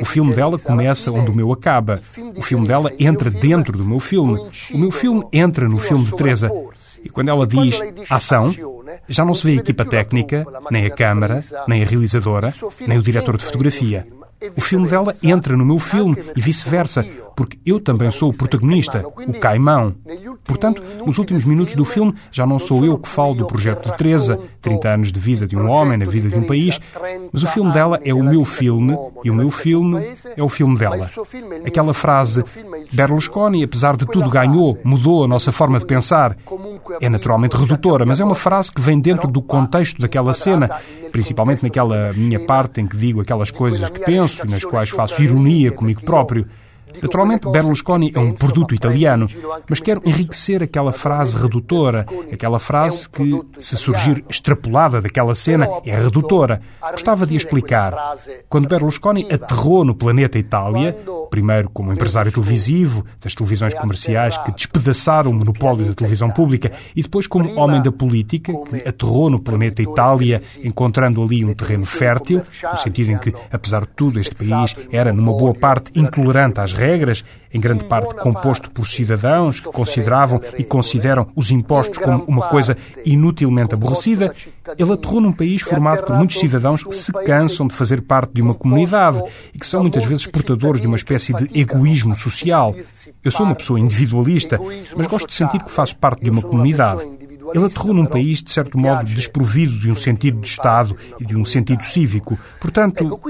O 0.00 0.04
filme 0.04 0.34
dela 0.34 0.58
começa 0.58 1.10
onde 1.10 1.30
o 1.30 1.34
meu 1.34 1.52
acaba. 1.52 2.00
O 2.36 2.42
filme 2.42 2.66
dela 2.66 2.92
entra 2.98 3.30
dentro 3.30 3.76
do 3.76 3.84
meu 3.84 3.98
filme. 3.98 4.38
O 4.72 4.78
meu 4.78 4.90
filme 4.90 5.24
entra 5.32 5.68
no 5.68 5.78
filme 5.78 6.04
de 6.04 6.12
Teresa. 6.12 6.50
E 7.04 7.08
quando 7.08 7.30
ela 7.30 7.46
diz 7.46 7.80
ação, 8.08 8.54
já 9.08 9.24
não 9.24 9.34
se 9.34 9.44
vê 9.44 9.52
a 9.52 9.60
equipa 9.60 9.84
técnica, 9.84 10.46
nem 10.70 10.86
a 10.86 10.90
câmara, 10.90 11.40
nem 11.66 11.82
a 11.82 11.86
realizadora, 11.86 12.54
nem 12.86 12.98
o 12.98 13.02
diretor 13.02 13.36
de 13.36 13.44
fotografia. 13.44 14.06
O 14.56 14.60
filme 14.60 14.88
dela 14.88 15.14
entra 15.22 15.56
no 15.56 15.64
meu 15.64 15.78
filme 15.78 16.16
e 16.36 16.40
vice-versa, 16.40 17.04
porque 17.36 17.58
eu 17.64 17.80
também 17.80 18.10
sou 18.10 18.30
o 18.30 18.36
protagonista, 18.36 19.04
o 19.06 19.32
Caimão. 19.38 19.94
Portanto, 20.44 20.82
nos 21.06 21.18
últimos 21.18 21.44
minutos 21.44 21.74
do 21.74 21.84
filme, 21.84 22.14
já 22.30 22.44
não 22.46 22.58
sou 22.58 22.84
eu 22.84 22.98
que 22.98 23.08
falo 23.08 23.34
do 23.34 23.46
projeto 23.46 23.90
de 23.90 23.96
Teresa, 23.96 24.38
30 24.60 24.88
anos 24.88 25.12
de 25.12 25.20
vida 25.20 25.46
de 25.46 25.56
um 25.56 25.68
homem 25.70 25.96
na 25.96 26.04
vida 26.04 26.28
de 26.28 26.36
um 26.36 26.44
país, 26.44 26.80
mas 27.32 27.42
o 27.42 27.46
filme 27.46 27.72
dela 27.72 28.00
é 28.04 28.12
o 28.12 28.22
meu 28.22 28.44
filme 28.44 28.96
e 29.24 29.30
o 29.30 29.34
meu 29.34 29.50
filme 29.50 30.02
é 30.36 30.42
o 30.42 30.48
filme 30.48 30.76
dela. 30.76 31.10
Aquela 31.66 31.94
frase, 31.94 32.44
Berlusconi, 32.92 33.64
apesar 33.64 33.96
de 33.96 34.06
tudo, 34.06 34.28
ganhou, 34.28 34.78
mudou 34.84 35.24
a 35.24 35.28
nossa 35.28 35.52
forma 35.52 35.78
de 35.78 35.86
pensar, 35.86 36.36
é 37.00 37.08
naturalmente 37.08 37.56
redutora, 37.56 38.04
mas 38.04 38.20
é 38.20 38.24
uma 38.24 38.34
frase 38.34 38.72
que 38.72 38.80
vem 38.80 39.00
dentro 39.00 39.28
do 39.28 39.42
contexto 39.42 40.00
daquela 40.00 40.32
cena, 40.32 40.70
principalmente 41.10 41.62
naquela 41.62 42.12
minha 42.12 42.40
parte 42.40 42.80
em 42.80 42.86
que 42.86 42.96
digo 42.96 43.20
aquelas 43.20 43.50
coisas 43.50 43.88
que 43.90 44.00
penso 44.00 44.31
e 44.38 44.46
nas 44.46 44.64
quais 44.64 44.90
faço 44.90 45.22
ironia 45.22 45.72
comigo 45.72 46.02
próprio. 46.04 46.46
Naturalmente, 47.00 47.50
Berlusconi 47.50 48.12
é 48.14 48.18
um 48.18 48.32
produto 48.32 48.74
italiano, 48.74 49.26
mas 49.68 49.80
quero 49.80 50.02
enriquecer 50.04 50.62
aquela 50.62 50.92
frase 50.92 51.36
redutora, 51.36 52.06
aquela 52.32 52.58
frase 52.58 53.08
que, 53.08 53.40
se 53.60 53.76
surgir 53.76 54.24
extrapolada 54.28 55.00
daquela 55.00 55.34
cena, 55.34 55.68
é 55.84 55.94
redutora. 55.94 56.60
Gostava 56.90 57.26
de 57.26 57.36
explicar. 57.36 57.94
Quando 58.48 58.68
Berlusconi 58.68 59.26
aterrou 59.32 59.84
no 59.84 59.94
planeta 59.94 60.38
Itália, 60.38 60.96
primeiro 61.30 61.70
como 61.70 61.92
empresário 61.92 62.32
televisivo, 62.32 63.04
das 63.20 63.34
televisões 63.34 63.74
comerciais 63.74 64.36
que 64.38 64.52
despedaçaram 64.52 65.30
o 65.30 65.34
monopólio 65.34 65.86
da 65.86 65.94
televisão 65.94 66.30
pública, 66.30 66.72
e 66.94 67.02
depois 67.02 67.26
como 67.26 67.58
homem 67.58 67.82
da 67.82 67.92
política, 67.92 68.52
que 68.52 68.88
aterrou 68.88 69.30
no 69.30 69.40
planeta 69.40 69.82
Itália, 69.82 70.42
encontrando 70.62 71.22
ali 71.22 71.44
um 71.44 71.54
terreno 71.54 71.86
fértil, 71.86 72.42
no 72.70 72.76
sentido 72.76 73.12
em 73.12 73.18
que, 73.18 73.32
apesar 73.50 73.82
de 73.82 73.92
tudo, 73.94 74.20
este 74.20 74.34
país 74.34 74.74
era, 74.90 75.12
numa 75.12 75.32
boa 75.32 75.54
parte, 75.54 75.90
intolerante 75.94 76.60
às 76.60 76.72
regras, 76.82 77.24
em 77.52 77.60
grande 77.60 77.84
parte 77.84 78.14
composto 78.16 78.70
por 78.70 78.86
cidadãos 78.86 79.60
que 79.60 79.70
consideravam 79.70 80.40
e 80.58 80.64
consideram 80.64 81.28
os 81.36 81.50
impostos 81.50 81.98
como 81.98 82.24
uma 82.24 82.48
coisa 82.48 82.76
inutilmente 83.04 83.74
aborrecida, 83.74 84.34
ele 84.78 84.92
aterrou 84.92 85.20
num 85.20 85.32
país 85.32 85.62
formado 85.62 86.04
por 86.04 86.16
muitos 86.16 86.38
cidadãos 86.38 86.82
que 86.82 86.94
se 86.94 87.12
cansam 87.12 87.66
de 87.66 87.74
fazer 87.74 88.02
parte 88.02 88.34
de 88.34 88.42
uma 88.42 88.54
comunidade 88.54 89.22
e 89.54 89.58
que 89.58 89.66
são 89.66 89.82
muitas 89.82 90.04
vezes 90.04 90.26
portadores 90.26 90.80
de 90.80 90.86
uma 90.86 90.96
espécie 90.96 91.32
de 91.32 91.58
egoísmo 91.58 92.16
social. 92.16 92.74
Eu 93.22 93.30
sou 93.30 93.46
uma 93.46 93.54
pessoa 93.54 93.78
individualista, 93.78 94.58
mas 94.96 95.06
gosto 95.06 95.28
de 95.28 95.34
sentir 95.34 95.62
que 95.62 95.70
faço 95.70 95.96
parte 95.96 96.24
de 96.24 96.30
uma 96.30 96.42
comunidade. 96.42 97.02
Ele 97.54 97.66
aterrou 97.66 97.92
num 97.92 98.06
país, 98.06 98.42
de 98.42 98.50
certo 98.50 98.78
modo, 98.78 99.04
desprovido 99.04 99.78
de 99.78 99.90
um 99.90 99.96
sentido 99.96 100.40
de 100.40 100.48
Estado 100.48 100.96
e 101.20 101.26
de 101.26 101.36
um 101.36 101.44
sentido 101.44 101.82
cívico. 101.82 102.38
Portanto, 102.60 103.20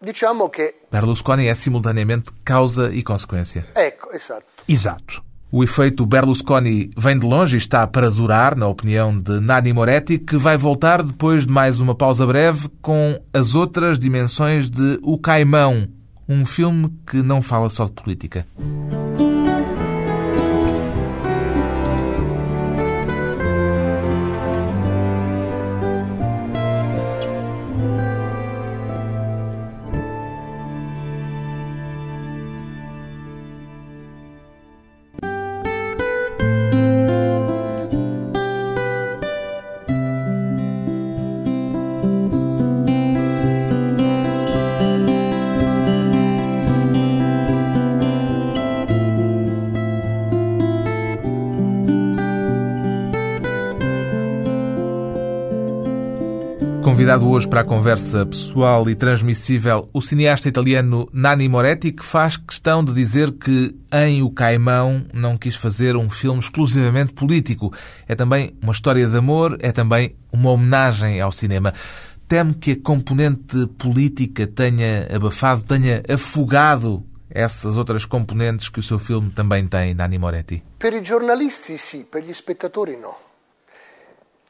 diciamo 0.00 0.48
che... 0.48 0.74
Berlusconi 0.90 1.46
é 1.46 1.54
simultaneamente 1.54 2.30
causa 2.44 2.90
e 2.92 3.02
consequência. 3.02 3.66
Ecco, 3.74 4.10
esatto. 4.12 4.46
Exato. 4.66 5.22
O 5.50 5.64
efeito 5.64 6.04
Berlusconi 6.04 6.90
vem 6.96 7.18
de 7.18 7.26
longe 7.26 7.56
e 7.56 7.58
está 7.58 7.86
para 7.86 8.10
durar, 8.10 8.54
na 8.54 8.66
opinião 8.66 9.18
de 9.18 9.40
Nani 9.40 9.72
Moretti, 9.72 10.18
que 10.18 10.36
vai 10.36 10.58
voltar 10.58 11.02
depois 11.02 11.46
de 11.46 11.52
mais 11.52 11.80
uma 11.80 11.94
pausa 11.94 12.26
breve 12.26 12.68
com 12.82 13.18
as 13.32 13.54
outras 13.54 13.98
dimensões 13.98 14.68
de 14.68 14.98
O 15.02 15.18
Caimão, 15.18 15.88
um 16.28 16.44
filme 16.44 16.92
que 17.06 17.22
não 17.22 17.40
fala 17.40 17.70
só 17.70 17.86
de 17.86 17.92
política. 17.92 18.46
Convidado 57.18 57.28
hoje 57.28 57.48
para 57.48 57.60
a 57.62 57.64
conversa 57.64 58.24
pessoal 58.24 58.88
e 58.88 58.94
transmissível 58.94 59.88
o 59.92 60.00
cineasta 60.00 60.48
italiano 60.48 61.08
Nanni 61.12 61.48
Moretti, 61.48 61.92
que 61.92 62.04
faz 62.04 62.36
questão 62.36 62.84
de 62.84 62.92
dizer 62.92 63.32
que 63.32 63.74
em 63.92 64.22
O 64.22 64.30
Caimão 64.30 65.04
não 65.12 65.36
quis 65.36 65.56
fazer 65.56 65.96
um 65.96 66.08
filme 66.08 66.38
exclusivamente 66.38 67.12
político. 67.12 67.72
É 68.06 68.14
também 68.14 68.56
uma 68.62 68.72
história 68.72 69.06
de 69.06 69.16
amor, 69.16 69.56
é 69.60 69.72
também 69.72 70.16
uma 70.32 70.50
homenagem 70.50 71.20
ao 71.20 71.32
cinema. 71.32 71.72
Teme 72.28 72.54
que 72.54 72.72
a 72.72 72.80
componente 72.80 73.66
política 73.78 74.46
tenha 74.46 75.08
abafado, 75.14 75.62
tenha 75.62 76.02
afogado 76.08 77.04
essas 77.30 77.76
outras 77.76 78.04
componentes 78.04 78.68
que 78.68 78.80
o 78.80 78.82
seu 78.82 78.98
filme 78.98 79.30
também 79.30 79.66
tem, 79.66 79.94
Nanni 79.94 80.18
Moretti? 80.18 80.62
Per 80.78 80.92
i 80.92 81.02
giornalisti 81.02 81.76
sì, 81.78 82.06
per 82.08 82.22
gli 82.22 82.32
spettatori 82.32 82.96
no. 82.96 83.16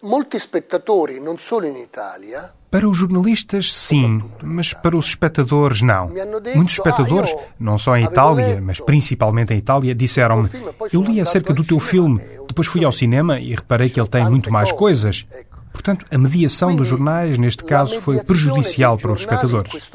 Molti 0.00 0.38
spettatori, 0.38 1.20
non 1.20 1.38
solo 1.38 1.66
in 1.66 1.76
Italia, 1.76 2.54
para 2.70 2.88
os 2.88 2.96
jornalistas, 2.96 3.72
sim, 3.72 4.22
mas 4.42 4.72
para 4.74 4.96
os 4.96 5.06
espectadores, 5.06 5.80
não. 5.80 6.10
Muitos 6.54 6.74
espectadores, 6.74 7.34
não 7.58 7.78
só 7.78 7.96
em 7.96 8.04
Itália, 8.04 8.60
mas 8.60 8.78
principalmente 8.80 9.54
em 9.54 9.58
Itália, 9.58 9.94
disseram-me: 9.94 10.50
Eu 10.92 11.02
li 11.02 11.20
acerca 11.20 11.54
do 11.54 11.64
teu 11.64 11.78
filme, 11.78 12.20
depois 12.46 12.66
fui 12.68 12.84
ao 12.84 12.92
cinema 12.92 13.40
e 13.40 13.54
reparei 13.54 13.88
que 13.88 13.98
ele 13.98 14.08
tem 14.08 14.28
muito 14.28 14.52
mais 14.52 14.70
coisas. 14.72 15.26
Portanto, 15.72 16.04
a 16.10 16.18
mediação 16.18 16.74
dos 16.74 16.88
jornais, 16.88 17.38
neste 17.38 17.64
caso, 17.64 18.00
foi 18.00 18.20
prejudicial 18.20 18.98
para 18.98 19.12
os 19.12 19.20
espectadores 19.20 19.90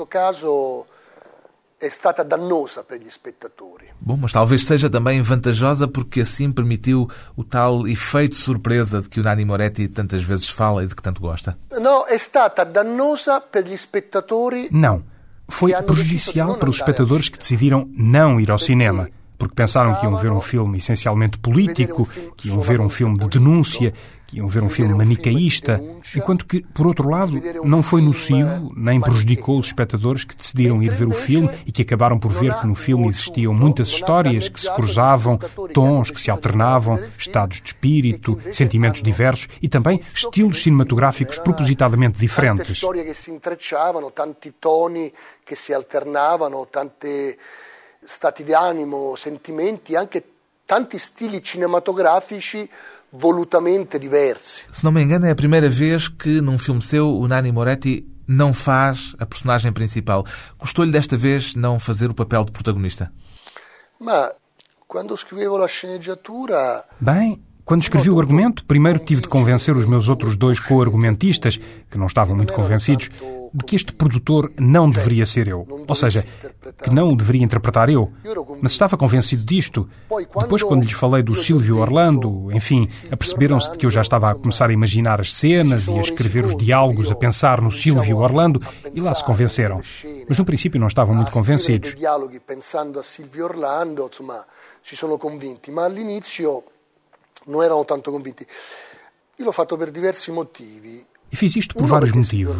é 1.86 1.90
stata 1.90 2.24
dannosa 2.24 2.84
per 2.84 3.00
gli 3.00 3.10
spettatori. 3.10 3.88
Bom, 4.00 4.18
mas 4.18 4.32
talvez 4.32 4.66
seja 4.66 4.90
também 4.90 5.22
vantajosa 5.22 5.88
porque 5.88 6.22
assim 6.22 6.52
permitiu 6.52 7.10
o 7.36 7.44
tal 7.44 7.88
efeito 7.88 8.36
surpresa 8.36 9.02
de 9.02 9.10
que 9.10 9.20
o 9.20 9.24
Nani 9.24 9.44
Moretti 9.46 9.88
tantas 9.88 10.24
vezes 10.24 10.50
fala 10.50 10.84
e 10.84 10.88
de 10.88 10.96
que 10.96 11.02
tanto 11.02 11.22
gosta. 11.22 11.58
Não, 11.80 12.08
é 12.08 12.18
stata 12.18 12.64
dannosa 12.64 13.42
per 13.42 13.66
gli 13.66 13.78
spettatori. 13.78 14.70
Não, 14.72 15.04
foi 15.48 15.74
prejudicial 15.84 16.58
para 16.58 16.70
os 16.70 16.78
espectadores 16.78 17.30
que 17.30 17.38
decidiram 17.38 17.90
não 17.92 18.40
ir 18.40 18.50
ao 18.50 18.60
cinema 18.60 19.10
porque 19.38 19.56
pensaram 19.56 19.96
que 19.96 20.06
iam 20.06 20.16
ver 20.16 20.32
um 20.32 20.40
filme 20.40 20.78
essencialmente 20.78 21.38
político, 21.38 22.08
que 22.38 22.48
iam 22.48 22.62
ver 22.62 22.80
um 22.80 22.90
filme 22.90 23.18
de 23.18 23.28
denúncia, 23.28 23.94
iam 24.34 24.48
ver 24.48 24.64
um 24.64 24.70
filme 24.70 24.94
manicaísta, 24.94 25.82
enquanto 26.16 26.46
que, 26.46 26.62
por 26.62 26.88
outro 26.88 27.10
lado, 27.10 27.42
não 27.64 27.84
foi 27.84 28.02
nocivo 28.02 28.72
nem 28.76 29.00
prejudicou 29.00 29.60
os 29.60 29.68
espectadores 29.68 30.24
que 30.24 30.36
decidiram 30.36 30.82
ir 30.82 30.92
ver 30.94 31.08
o 31.08 31.12
filme 31.12 31.50
e 31.66 31.72
que 31.72 31.82
acabaram 31.82 32.20
por 32.20 32.32
ver 32.32 32.54
que 32.60 32.68
no 32.68 32.76
filme 32.76 33.08
existiam 33.08 33.54
muitas 33.54 33.90
histórias 33.90 34.50
que 34.50 34.60
se 34.60 34.72
cruzavam, 34.74 35.40
tons 35.74 36.10
que 36.12 36.20
se 36.20 36.32
alternavam, 36.32 37.00
estados 37.18 37.62
de 37.62 37.68
espírito, 37.68 38.40
sentimentos 38.52 39.02
diversos 39.02 39.48
e 39.62 39.68
também 39.68 40.00
estilos 40.14 40.62
cinematográficos 40.62 41.40
propositadamente 41.40 42.18
diferentes. 42.18 42.82
Tanti 44.14 44.52
toni 44.60 45.14
que 45.44 45.56
se 45.56 45.74
alternavano, 45.74 46.68
tante 46.70 47.38
stati 48.06 48.44
di 48.44 48.54
animo, 48.54 49.16
sentimenti, 49.16 49.96
anche 49.96 50.24
tanti 50.66 50.98
stili 50.98 51.42
volutamente 53.14 54.00
diversi. 54.00 54.64
Se 54.72 54.84
não 54.84 54.92
me 54.92 55.02
engano, 55.02 55.28
é 55.28 55.32
a 55.32 55.36
primeira 55.36 55.70
vez 55.70 56.08
que 56.08 56.42
num 56.42 56.58
filme 56.58 56.82
seu 56.82 57.08
o 57.08 57.28
Nani 57.28 57.52
Moretti 57.52 58.08
não 58.28 58.54
faz 58.54 59.16
a 59.20 59.26
personagem 59.26 59.72
principal. 59.72 60.26
Custou-lhe 60.58 60.92
desta 60.92 61.16
vez 61.16 61.54
não 61.54 61.80
fazer 61.80 62.10
o 62.10 62.16
papel 62.16 62.44
de 62.44 62.52
protagonista? 62.52 63.14
Ma 64.00 64.32
quando 64.88 65.16
escrevo 65.16 65.62
a 65.62 65.68
sceneggiatura. 65.68 66.86
Bem, 67.00 67.44
quando 67.66 67.82
escrevi 67.82 68.10
o 68.10 68.20
argumento, 68.20 68.66
primeiro 68.66 69.00
tive 69.00 69.22
de 69.22 69.30
convencer 69.30 69.76
os 69.76 69.86
meus 69.86 70.10
outros 70.10 70.36
dois 70.36 70.60
co-argumentistas, 70.60 71.58
que 71.90 71.98
não 71.98 72.08
estavam 72.08 72.36
muito 72.36 72.52
convencidos, 72.52 73.10
de 73.54 73.64
que 73.66 73.76
este 73.76 73.94
produtor 73.94 74.52
não 74.60 74.90
deveria 74.90 75.26
ser 75.26 75.48
eu. 75.48 75.66
Ou 75.88 75.96
seja, 75.96 76.26
que 76.84 76.90
não 76.90 77.14
o 77.14 77.16
deveria 77.16 77.44
interpretar 77.44 77.90
eu. 77.90 78.12
Mas 78.62 78.74
estava 78.74 78.98
convencido 78.98 79.46
disto. 79.46 79.88
Depois, 80.40 80.64
quando 80.64 80.84
lhes 80.84 80.92
falei 80.92 81.24
do 81.24 81.36
Silvio 81.36 81.78
Orlando, 81.78 82.52
enfim, 82.52 82.88
aperceberam-se 83.12 83.72
de 83.72 83.78
que 83.78 83.86
eu 83.86 83.92
já 83.92 84.02
estava 84.02 84.32
a 84.32 84.36
começar 84.36 84.70
a 84.70 84.74
imaginar 84.74 85.22
as 85.22 85.34
cenas 85.34 85.88
e 85.88 85.94
a 85.94 86.02
escrever 86.02 86.46
os 86.46 86.58
diálogos, 86.58 87.12
a 87.12 87.16
pensar 87.16 87.62
no 87.62 87.72
Silvio 87.72 88.18
Orlando, 88.18 88.62
e 88.94 89.00
lá 89.00 89.14
se 89.16 89.24
convenceram. 89.24 89.82
Mas 90.28 90.38
no 90.38 90.46
princípio 90.46 90.80
não 90.80 90.88
estavam 90.88 91.16
muito 91.16 91.32
convencidos. 91.32 91.96
pensando 92.46 93.00
a 93.00 93.04
Silvio 93.04 93.46
Orlando, 93.46 94.10
sono 94.82 95.18
convinti, 95.18 95.72
ma 95.72 95.88
non 97.46 97.64
erano 97.64 97.86
tanto 97.86 98.12
convinti. 98.12 98.46
Io 99.38 99.46
l'ho 99.46 99.52
fatto 99.52 99.78
per 99.78 99.92
diversi 99.92 100.32
motivi. 100.32 101.06
E 101.30 101.36
fiz 101.36 101.56
isto 101.56 101.74
por 101.74 101.88
vários 101.88 102.12
motivos. 102.12 102.56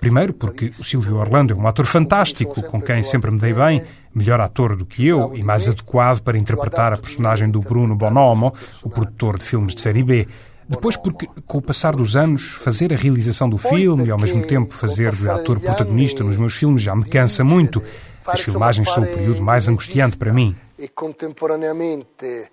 Primeiro, 0.00 0.32
porque 0.32 0.72
o 0.78 0.84
Silvio 0.84 1.16
Orlando 1.16 1.52
é 1.52 1.56
um 1.56 1.66
ator 1.66 1.84
fantástico, 1.84 2.62
com 2.62 2.80
quem 2.80 3.02
sempre 3.02 3.30
me 3.30 3.38
dei 3.38 3.52
bem, 3.52 3.84
melhor 4.14 4.40
ator 4.40 4.74
do 4.74 4.86
que 4.86 5.06
eu 5.06 5.36
e 5.36 5.42
mais 5.42 5.68
adequado 5.68 6.22
para 6.22 6.38
interpretar 6.38 6.94
a 6.94 6.96
personagem 6.96 7.50
do 7.50 7.60
Bruno 7.60 7.94
Bonomo, 7.94 8.54
o 8.82 8.88
produtor 8.88 9.36
de 9.36 9.44
filmes 9.44 9.74
de 9.74 9.82
série 9.82 10.02
B. 10.02 10.26
Depois, 10.66 10.96
porque, 10.96 11.28
com 11.46 11.58
o 11.58 11.62
passar 11.62 11.94
dos 11.94 12.16
anos, 12.16 12.52
fazer 12.52 12.92
a 12.92 12.96
realização 12.96 13.50
do 13.50 13.58
filme 13.58 14.06
e, 14.06 14.10
ao 14.10 14.18
mesmo 14.18 14.46
tempo, 14.46 14.72
fazer 14.72 15.12
de 15.12 15.28
ator 15.28 15.60
protagonista 15.60 16.24
nos 16.24 16.38
meus 16.38 16.54
filmes 16.56 16.80
já 16.80 16.96
me 16.96 17.04
cansa 17.04 17.44
muito. 17.44 17.82
As 18.26 18.40
filmagens 18.40 18.90
são 18.92 19.04
o 19.04 19.06
período 19.06 19.42
mais 19.42 19.68
angustiante 19.68 20.16
para 20.16 20.32
mim. 20.32 20.56
E, 20.78 20.88
contemporaneamente, 20.88 22.50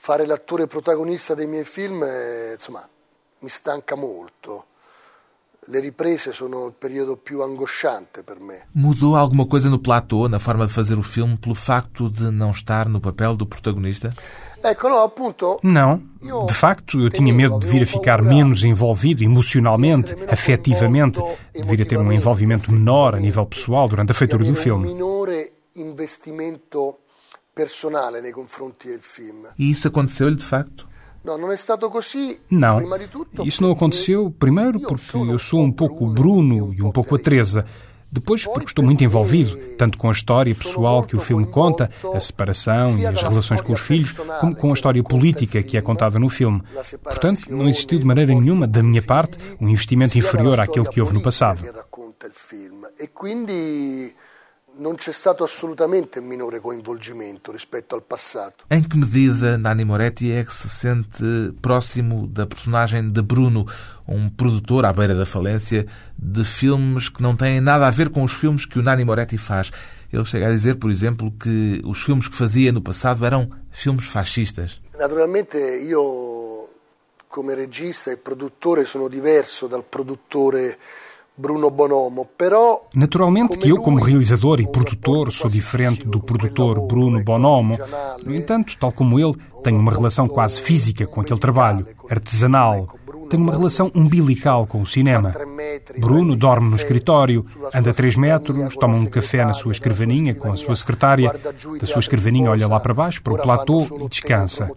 fare 0.00 0.24
l'attore 0.24 0.66
protagonista 0.66 1.34
dei 1.34 1.46
miei 1.46 1.64
film, 1.64 2.02
eh, 2.02 2.52
insomma, 2.52 2.88
mi 3.40 3.48
stanca 3.48 3.96
molto. 3.96 4.66
Le 5.70 5.80
riprese 5.80 6.32
sono 6.32 6.66
il 6.66 6.72
periodo 6.72 7.16
più 7.16 7.42
angosciante 7.42 8.22
per 8.22 8.40
me. 8.40 8.68
Mudou 8.72 9.16
alguma 9.16 9.44
coisa 9.44 9.68
no 9.68 9.78
platô, 9.78 10.26
na 10.26 10.38
forma 10.38 10.64
de 10.64 10.72
fazer 10.72 10.96
o 10.96 11.02
filme, 11.02 11.36
pelo 11.36 11.54
facto 11.54 12.08
de 12.08 12.30
não 12.30 12.52
estar 12.52 12.88
no 12.88 13.00
papel 13.00 13.36
do 13.36 13.44
protagonista? 13.44 14.08
Não. 15.62 16.00
De 16.46 16.54
facto, 16.54 16.98
eu 16.98 17.10
tinha 17.10 17.34
medo 17.34 17.58
de 17.58 17.66
vir 17.66 17.82
a 17.82 17.86
ficar 17.86 18.22
menos 18.22 18.64
envolvido 18.64 19.22
emocionalmente, 19.22 20.16
afetivamente, 20.26 21.20
de 21.52 21.62
vir 21.62 21.82
a 21.82 21.84
ter 21.84 21.98
um 21.98 22.12
envolvimento 22.12 22.72
menor 22.72 23.14
a 23.14 23.20
nível 23.20 23.44
pessoal 23.44 23.88
durante 23.88 24.12
a 24.12 24.14
feitura 24.14 24.44
do 24.44 24.54
filme. 24.54 24.88
E 29.58 29.70
isso 29.70 29.88
aconteceu-lhe 29.88 30.36
de 30.36 30.44
facto? 30.44 30.88
Não, 32.50 32.80
isso 33.44 33.62
não 33.62 33.72
aconteceu, 33.72 34.30
primeiro 34.38 34.80
porque 34.80 35.16
eu 35.16 35.38
sou 35.38 35.60
um 35.60 35.72
pouco 35.72 36.06
Bruno 36.06 36.72
e 36.72 36.82
um 36.82 36.90
pouco 36.90 37.16
a 37.16 37.18
Teresa. 37.18 37.66
Depois, 38.10 38.42
porque 38.46 38.68
estou 38.68 38.82
muito 38.82 39.04
envolvido, 39.04 39.54
tanto 39.76 39.98
com 39.98 40.08
a 40.08 40.12
história 40.12 40.54
pessoal 40.54 41.02
que 41.02 41.14
o 41.14 41.20
filme 41.20 41.46
conta, 41.46 41.90
a 42.14 42.18
separação 42.18 42.98
e 42.98 43.04
as 43.04 43.20
relações 43.22 43.60
com 43.60 43.74
os 43.74 43.80
filhos, 43.80 44.12
como 44.40 44.56
com 44.56 44.70
a 44.70 44.72
história 44.72 45.02
política 45.02 45.62
que 45.62 45.76
é 45.76 45.82
contada 45.82 46.18
no 46.18 46.30
filme. 46.30 46.62
Portanto, 47.02 47.42
não 47.50 47.68
existiu 47.68 47.98
de 47.98 48.06
maneira 48.06 48.32
nenhuma, 48.32 48.66
da 48.66 48.82
minha 48.82 49.02
parte, 49.02 49.36
um 49.60 49.68
investimento 49.68 50.16
inferior 50.16 50.58
àquele 50.58 50.88
que 50.88 51.00
houve 51.00 51.12
no 51.12 51.22
passado. 51.22 51.62
E 52.98 53.06
quindi 53.08 54.14
non 54.78 54.94
c'è 54.94 55.12
stato 55.12 55.44
assolutamente 55.44 56.20
minore 56.20 56.60
coinvolgimento 56.60 57.52
rispetto 57.52 57.94
al 57.94 58.02
passato. 58.02 58.64
Em 58.70 58.82
que 58.82 58.96
medida 58.96 59.58
Nani 59.58 59.84
Moretti 59.84 60.30
é 60.30 60.44
que 60.44 60.54
se 60.54 60.68
sente 60.68 61.52
próximo 61.60 62.26
da 62.26 62.46
personagem 62.46 63.10
de 63.10 63.22
Bruno, 63.22 63.66
um 64.06 64.30
produtor 64.30 64.84
à 64.84 64.92
beira 64.92 65.14
da 65.14 65.26
falência 65.26 65.86
de 66.16 66.44
filmes 66.44 67.08
que 67.08 67.22
não 67.22 67.36
têm 67.36 67.60
nada 67.60 67.86
a 67.86 67.90
ver 67.90 68.10
com 68.10 68.22
os 68.22 68.32
filmes 68.32 68.64
que 68.64 68.78
o 68.78 68.82
Nani 68.82 69.04
Moretti 69.04 69.36
faz? 69.36 69.70
Ele 70.12 70.24
chega 70.24 70.46
a 70.46 70.50
dizer, 70.50 70.76
por 70.76 70.90
exemplo, 70.90 71.30
que 71.32 71.82
os 71.84 72.02
filmes 72.02 72.28
que 72.28 72.34
fazia 72.34 72.72
no 72.72 72.80
passado 72.80 73.24
eram 73.26 73.50
filmes 73.70 74.06
fascistas. 74.06 74.80
Naturalmente, 74.98 75.58
io 75.58 76.68
come 77.28 77.54
regista 77.54 78.10
e 78.10 78.16
produttore 78.16 78.86
sono 78.86 79.08
diverso 79.08 79.68
dal 79.68 79.82
produttore 79.82 80.78
Bruno 81.38 81.70
Bonomo, 81.70 82.26
però... 82.36 82.82
Naturalmente 82.94 83.58
que 83.58 83.68
eu, 83.68 83.76
como 83.76 84.02
realizador 84.02 84.60
e 84.60 84.66
produtor, 84.66 85.30
sou 85.30 85.48
diferente 85.48 86.04
do 86.04 86.18
produtor 86.20 86.84
Bruno 86.88 87.22
Bonomo. 87.22 87.78
No 88.24 88.34
entanto, 88.34 88.76
tal 88.76 88.90
como 88.90 89.20
ele, 89.20 89.36
tenho 89.62 89.78
uma 89.78 89.92
relação 89.92 90.26
quase 90.26 90.60
física 90.60 91.06
com 91.06 91.20
aquele 91.20 91.38
trabalho, 91.38 91.86
artesanal. 92.10 92.88
Tenho 93.30 93.42
uma 93.42 93.52
relação 93.52 93.90
umbilical 93.94 94.66
com 94.66 94.80
o 94.80 94.86
cinema. 94.86 95.34
Bruno 95.98 96.34
dorme 96.34 96.70
no 96.70 96.76
escritório, 96.76 97.44
anda 97.74 97.92
3 97.92 98.16
metros, 98.16 98.74
toma 98.76 98.96
um 98.96 99.06
café 99.06 99.44
na 99.44 99.52
sua 99.52 99.70
escrivaninha 99.70 100.34
com 100.34 100.50
a 100.50 100.56
sua 100.56 100.74
secretária. 100.74 101.32
Da 101.78 101.86
sua 101.86 102.00
escrivaninha 102.00 102.50
olha 102.50 102.66
lá 102.66 102.80
para 102.80 102.94
baixo, 102.94 103.22
para 103.22 103.34
o 103.34 103.38
platô 103.38 103.86
e 104.00 104.08
descansa. 104.08 104.70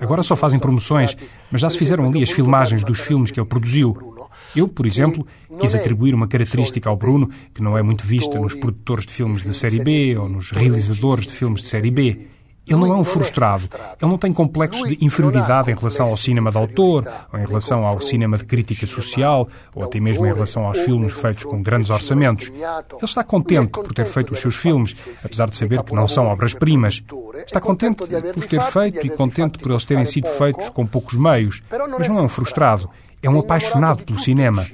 Agora 0.00 0.22
só 0.22 0.36
fazem 0.36 0.58
promoções, 0.58 1.16
mas 1.50 1.60
já 1.60 1.68
se 1.68 1.76
fizeram 1.76 2.06
ali 2.06 2.22
as 2.22 2.30
filmagens 2.30 2.84
dos 2.84 3.00
filmes 3.00 3.30
que 3.30 3.40
ele 3.40 3.48
produziu. 3.48 4.14
Eu, 4.56 4.66
por 4.66 4.86
exemplo, 4.86 5.26
quis 5.60 5.74
atribuir 5.74 6.14
uma 6.14 6.26
característica 6.26 6.88
ao 6.88 6.96
Bruno 6.96 7.30
que 7.52 7.62
não 7.62 7.76
é 7.76 7.82
muito 7.82 8.06
vista 8.06 8.40
nos 8.40 8.54
produtores 8.54 9.04
de 9.04 9.12
filmes 9.12 9.42
de 9.42 9.52
série 9.52 9.78
B 9.78 10.16
ou 10.16 10.28
nos 10.28 10.50
realizadores 10.50 11.26
de 11.26 11.32
filmes 11.32 11.62
de 11.62 11.68
série 11.68 11.90
B. 11.90 12.28
Ele 12.68 12.80
não 12.80 12.92
é 12.92 12.96
um 12.96 13.04
frustrado. 13.04 13.68
Ele 14.00 14.10
não 14.10 14.18
tem 14.18 14.32
complexos 14.32 14.88
de 14.88 14.98
inferioridade 15.00 15.70
em 15.70 15.74
relação 15.74 16.06
ao 16.08 16.16
cinema 16.16 16.50
de 16.50 16.56
autor, 16.56 17.06
ou 17.32 17.38
em 17.38 17.46
relação 17.46 17.86
ao 17.86 18.00
cinema 18.00 18.36
de 18.36 18.44
crítica 18.44 18.88
social, 18.88 19.46
ou 19.72 19.84
até 19.84 20.00
mesmo 20.00 20.26
em 20.26 20.32
relação 20.32 20.66
aos 20.66 20.78
filmes 20.78 21.12
feitos 21.12 21.44
com 21.44 21.62
grandes 21.62 21.90
orçamentos. 21.90 22.48
Ele 22.48 23.04
está 23.04 23.22
contente 23.22 23.70
por 23.70 23.94
ter 23.94 24.04
feito 24.06 24.34
os 24.34 24.40
seus 24.40 24.56
filmes, 24.56 24.96
apesar 25.22 25.48
de 25.48 25.54
saber 25.54 25.80
que 25.84 25.94
não 25.94 26.08
são 26.08 26.26
obras-primas. 26.26 27.04
Está 27.46 27.60
contente 27.60 27.98
por 27.98 28.08
os 28.36 28.46
ter 28.46 28.62
feito 28.62 29.06
e 29.06 29.10
contente 29.10 29.58
por 29.58 29.70
eles 29.70 29.84
terem 29.84 30.04
sido 30.04 30.28
feitos 30.28 30.68
com 30.70 30.84
poucos 30.84 31.14
meios, 31.14 31.62
mas 31.96 32.08
não 32.08 32.18
é 32.18 32.22
um 32.22 32.28
frustrado. 32.28 32.90
É 33.22 33.30
um 33.30 33.38
apaixonado 33.38 34.04
pelo 34.04 34.18
cinema. 34.18 34.66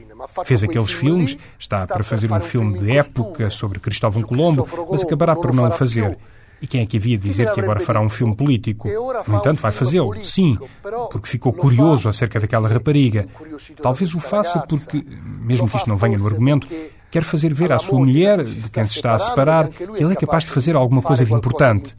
Fez 0.45 0.63
aqueles 0.63 0.93
filmes, 0.93 1.37
está 1.59 1.87
para 1.87 2.05
fazer 2.05 2.31
um 2.33 2.41
filme 2.41 2.79
de 2.79 2.97
época 2.97 3.51
sobre 3.51 3.81
Cristóvão 3.81 4.23
Colombo, 4.23 4.69
mas 4.91 5.03
acabará 5.03 5.35
por 5.35 5.53
não 5.53 5.69
o 5.69 5.73
fazer. 5.73 6.17
E 6.61 6.67
quem 6.67 6.81
é 6.81 6.87
que 6.87 6.97
havia 6.97 7.19
de 7.19 7.29
dizer 7.29 7.51
que 7.53 7.61
agora 7.61 7.81
fará 7.81 8.01
um 8.01 8.09
filme 8.09 8.37
político? 8.37 8.89
No 9.27 9.39
entanto, 9.39 9.61
vai 9.61 9.73
fazê-lo, 9.73 10.15
sim, 10.25 10.57
porque 11.11 11.29
ficou 11.29 11.53
curioso 11.53 12.09
acerca 12.09 12.39
daquela 12.39 12.69
rapariga. 12.69 13.27
Talvez 13.83 14.15
o 14.15 14.21
faça 14.21 14.61
porque, 14.61 15.05
mesmo 15.41 15.69
que 15.69 15.77
isto 15.77 15.89
não 15.89 15.97
venha 15.97 16.17
no 16.17 16.27
argumento, 16.27 16.69
quer 17.13 17.25
fazer 17.25 17.53
ver 17.53 17.71
à 17.71 17.79
sua 17.79 17.99
mulher, 17.99 18.43
de 18.43 18.71
quem 18.71 18.85
se 18.85 18.97
está 18.97 19.15
a 19.15 19.19
separar, 19.19 19.69
que 19.69 20.03
ele 20.03 20.15
é 20.15 20.17
capaz 20.17 20.45
de 20.45 20.51
fazer 20.51 20.75
alguma 20.75 21.03
coisa 21.03 21.27
de 21.27 21.33
importante. 21.33 21.95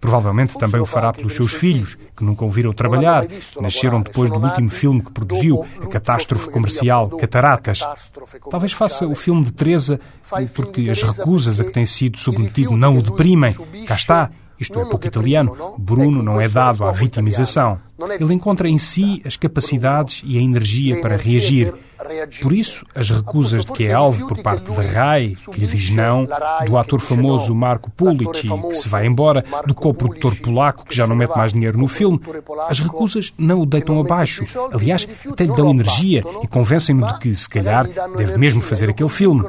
Provavelmente 0.00 0.56
também 0.58 0.80
o 0.80 0.86
fará 0.86 1.12
pelos 1.12 1.34
seus 1.34 1.52
filhos, 1.52 1.98
que 2.16 2.24
nunca 2.24 2.46
o 2.46 2.48
viram 2.48 2.72
trabalhar, 2.72 3.26
nasceram 3.60 4.00
depois 4.00 4.30
do 4.30 4.38
último 4.38 4.70
filme 4.70 5.02
que 5.02 5.12
produziu, 5.12 5.66
a 5.82 5.86
catástrofe 5.86 6.48
comercial 6.50 7.10
Cataratas. 7.10 7.80
Talvez 8.50 8.72
faça 8.72 9.06
o 9.06 9.14
filme 9.14 9.44
de 9.44 9.52
Teresa 9.52 10.00
porque 10.54 10.88
as 10.88 11.02
recusas 11.02 11.60
a 11.60 11.64
que 11.64 11.72
tem 11.72 11.84
sido 11.84 12.18
submetido 12.18 12.74
não 12.74 12.96
o 12.96 13.02
deprimem. 13.02 13.54
Cá 13.86 13.96
está, 13.96 14.30
isto 14.58 14.80
é 14.80 14.84
pouco 14.86 15.06
italiano, 15.06 15.74
Bruno 15.76 16.22
não 16.22 16.40
é 16.40 16.48
dado 16.48 16.84
à 16.84 16.92
vitimização. 16.92 17.78
Ele 18.18 18.32
encontra 18.32 18.68
em 18.68 18.78
si 18.78 19.20
as 19.26 19.36
capacidades 19.36 20.22
e 20.24 20.38
a 20.38 20.40
energia 20.40 21.00
para 21.02 21.16
reagir. 21.16 21.74
Por 22.42 22.52
isso, 22.52 22.84
as 22.94 23.10
recusas 23.10 23.64
de 23.64 23.72
que 23.72 23.86
é 23.86 23.92
alvo 23.92 24.26
por 24.28 24.42
parte 24.42 24.70
da 24.70 24.82
RAI, 24.82 25.36
que 25.50 25.60
lhe 25.60 25.66
diz 25.66 25.90
não, 25.90 26.26
do 26.66 26.76
ator 26.76 27.00
famoso 27.00 27.54
Marco 27.54 27.90
Pulici, 27.90 28.48
que 28.48 28.74
se 28.74 28.88
vai 28.88 29.06
embora, 29.06 29.44
do 29.66 29.74
coprodutor 29.74 30.36
polaco, 30.36 30.84
que 30.84 30.94
já 30.94 31.06
não 31.06 31.16
mete 31.16 31.36
mais 31.36 31.52
dinheiro 31.52 31.78
no 31.78 31.88
filme, 31.88 32.20
as 32.68 32.80
recusas 32.80 33.32
não 33.38 33.60
o 33.60 33.66
deitam 33.66 33.98
abaixo. 34.00 34.44
Aliás, 34.72 35.06
até 35.30 35.44
lhe 35.44 35.52
dão 35.52 35.70
energia 35.70 36.22
e 36.42 36.46
convencem-no 36.46 37.06
de 37.06 37.18
que, 37.18 37.34
se 37.34 37.48
calhar, 37.48 37.88
deve 38.16 38.36
mesmo 38.38 38.60
fazer 38.60 38.90
aquele 38.90 39.08
filme. 39.08 39.44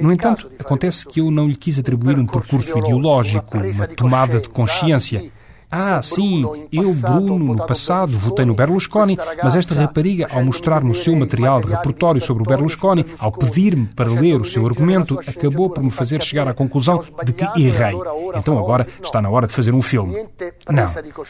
No 0.00 0.12
entanto, 0.12 0.50
acontece 0.58 1.06
que 1.06 1.20
eu 1.20 1.30
não 1.30 1.48
lhe 1.48 1.56
quis 1.56 1.78
atribuir 1.78 2.18
um 2.18 2.26
percurso 2.26 2.78
ideológico, 2.78 3.58
uma 3.58 3.86
tomada 3.88 4.40
de 4.40 4.48
consciência. 4.48 5.32
Ah, 5.76 6.00
sim, 6.00 6.44
eu, 6.70 6.94
Bruno, 6.94 7.52
no 7.52 7.66
passado 7.66 8.12
votei 8.12 8.44
no 8.44 8.54
Berlusconi, 8.54 9.18
mas 9.42 9.56
esta 9.56 9.74
rapariga, 9.74 10.28
ao 10.30 10.44
mostrar-me 10.44 10.92
o 10.92 10.94
seu 10.94 11.16
material 11.16 11.60
de 11.60 11.66
repertório 11.66 12.22
sobre 12.22 12.44
o 12.44 12.46
Berlusconi, 12.46 13.04
ao 13.18 13.32
pedir-me 13.32 13.86
para 13.86 14.08
ler 14.08 14.40
o 14.40 14.44
seu 14.44 14.64
argumento, 14.64 15.18
acabou 15.26 15.68
por 15.68 15.82
me 15.82 15.90
fazer 15.90 16.22
chegar 16.22 16.46
à 16.46 16.54
conclusão 16.54 17.02
de 17.24 17.32
que 17.32 17.44
errei. 17.60 17.92
Então 18.36 18.56
agora 18.56 18.86
está 19.02 19.20
na 19.20 19.28
hora 19.28 19.48
de 19.48 19.52
fazer 19.52 19.74
um 19.74 19.82
filme. 19.82 20.14
Não, 20.68 20.86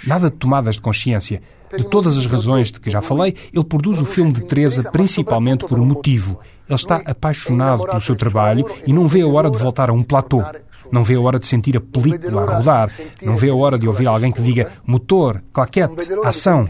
nada 0.06 0.28
de 0.28 0.36
tomadas 0.36 0.74
de 0.74 0.82
consciência. 0.82 1.40
De 1.74 1.84
todas 1.84 2.18
as 2.18 2.26
razões 2.26 2.70
de 2.70 2.78
que 2.78 2.90
já 2.90 3.00
falei, 3.00 3.34
ele 3.52 3.64
produz 3.64 3.98
o 3.98 4.04
filme 4.04 4.30
de 4.30 4.44
Teresa 4.44 4.90
principalmente 4.90 5.64
por 5.64 5.80
um 5.80 5.86
motivo. 5.86 6.38
Ele 6.68 6.76
está 6.76 6.96
apaixonado 7.04 7.84
pelo 7.86 8.00
seu 8.00 8.14
trabalho 8.14 8.66
e 8.86 8.92
não 8.92 9.08
vê 9.08 9.22
a 9.22 9.26
hora 9.26 9.50
de 9.50 9.58
voltar 9.58 9.90
a 9.90 9.92
um 9.92 10.02
platô. 10.02 10.42
Não 10.90 11.04
vê 11.04 11.14
a 11.14 11.20
hora 11.20 11.38
de 11.38 11.46
sentir 11.46 11.76
a 11.76 11.80
película 11.80 12.42
a 12.42 12.56
rodar. 12.58 12.90
Não 13.22 13.36
vê 13.36 13.50
a 13.50 13.54
hora 13.54 13.78
de 13.78 13.86
ouvir 13.86 14.08
alguém 14.08 14.32
que 14.32 14.42
diga 14.42 14.72
motor, 14.86 15.42
claquete, 15.52 15.94
ação. 16.24 16.66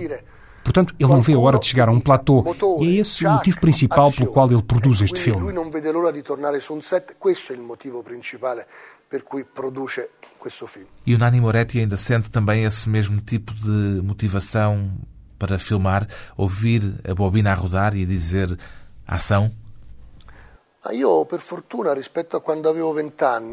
Portanto, 0.63 0.95
ele 0.99 1.11
não 1.11 1.21
vê 1.21 1.35
a 1.35 1.39
hora 1.39 1.59
de 1.59 1.67
chegar 1.67 1.89
a 1.89 1.93
um 1.93 2.01
platô. 2.01 2.43
E 2.81 2.97
é 2.97 3.01
esse 3.01 3.27
o 3.27 3.31
motivo 3.31 3.61
principal 3.61 4.11
pelo 4.11 4.31
qual 4.31 4.51
ele 4.51 4.63
produz 4.63 5.03
este 5.03 5.21
filme. 5.21 5.43
Lui 5.43 5.53
não 5.53 5.71
vê 5.71 5.87
a 5.87 5.99
hora 5.99 6.13
de 6.13 6.23
tornar 6.23 6.59
su 6.61 6.75
um 6.75 6.81
set. 6.81 7.17
Questo 7.19 7.53
è 7.53 7.57
il 7.57 7.63
motivo 7.63 8.03
principale 8.03 8.67
per 9.09 9.23
cui 9.23 9.45
produce 9.45 10.11
questo 10.39 10.67
film. 10.67 10.87
E 11.07 11.15
o 11.15 11.19
Nani 11.19 11.41
Moretti 11.41 11.79
ainda 11.79 11.97
sente 11.97 12.31
também 12.31 12.65
esse 12.65 12.89
mesmo 12.89 13.21
tipo 13.21 13.55
de 13.55 14.01
motivação 14.03 14.91
para 15.39 15.59
filmar, 15.59 16.09
ouvir 16.37 16.95
a 17.09 17.15
bobina 17.15 17.53
a 17.53 17.55
rodar 17.55 17.95
e 17.95 18.07
dizer 18.07 18.59
ação? 19.07 19.53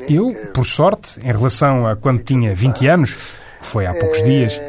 Eu, 0.09 0.33
por 0.53 0.65
sorte, 0.65 1.19
em 1.21 1.31
relação 1.31 1.87
a 1.87 1.95
quando 1.95 2.23
tinha 2.23 2.53
20 2.53 2.87
anos, 2.87 3.13
que 3.13 3.67
foi 3.67 3.85
há 3.85 3.93
poucos 3.93 4.21
dias, 4.23 4.59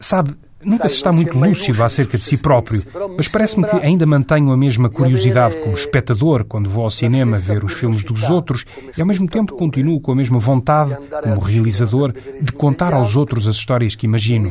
sabe, 0.00 0.36
Nunca 0.66 0.88
se 0.88 0.96
está 0.96 1.12
muito 1.12 1.38
lúcido 1.38 1.84
acerca 1.84 2.18
de 2.18 2.24
si 2.24 2.38
próprio, 2.38 2.82
mas 3.16 3.28
parece-me 3.28 3.64
que 3.64 3.76
ainda 3.76 4.04
mantenho 4.04 4.50
a 4.50 4.56
mesma 4.56 4.90
curiosidade 4.90 5.54
como 5.60 5.76
espectador 5.76 6.44
quando 6.44 6.68
vou 6.68 6.82
ao 6.82 6.90
cinema 6.90 7.36
ver 7.36 7.62
os 7.62 7.72
filmes 7.72 8.02
dos 8.02 8.28
outros 8.28 8.64
e 8.96 9.00
ao 9.00 9.06
mesmo 9.06 9.28
tempo 9.28 9.54
continuo 9.56 10.00
com 10.00 10.10
a 10.10 10.16
mesma 10.16 10.40
vontade, 10.40 10.96
como 11.22 11.38
realizador, 11.40 12.12
de 12.12 12.50
contar 12.50 12.92
aos 12.94 13.14
outros 13.14 13.46
as 13.46 13.54
histórias 13.54 13.94
que 13.94 14.06
imagino. 14.06 14.50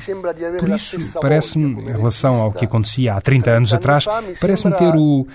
Por 0.57 0.69
isso, 0.69 1.19
parece-me, 1.19 1.81
em 1.81 1.91
relação 1.91 2.35
ao 2.35 2.53
que 2.53 2.63
acontecia 2.63 3.15
há 3.15 3.19
30 3.19 3.51
anos 3.51 3.73
atrás, 3.73 4.05
parece-me 4.39 4.73
ter 4.73 4.95
o 4.95 5.27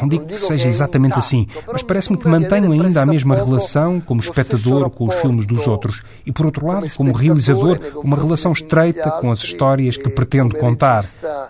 não 0.00 0.08
digo 0.08 0.26
que 0.26 0.38
seja 0.38 0.68
exatamente 0.68 1.18
assim, 1.18 1.46
mas 1.70 1.82
parece-me 1.82 2.16
que 2.16 2.28
mantenho 2.28 2.72
ainda 2.72 3.02
a 3.02 3.06
mesma 3.06 3.34
relação 3.34 4.00
como 4.00 4.20
espectador 4.20 4.88
com 4.90 5.08
os 5.08 5.14
filmes 5.16 5.46
dos 5.46 5.66
outros 5.66 6.02
e, 6.24 6.32
por 6.32 6.46
outro 6.46 6.66
lado, 6.66 6.86
como 6.96 7.12
realizador, 7.12 7.78
uma 7.96 8.16
relação 8.16 8.52
estreita 8.52 9.10
com 9.12 9.30
as 9.30 9.40
histórias 9.40 9.96
que 9.96 10.08
pretendo 10.08 10.56
contar. 10.56 11.04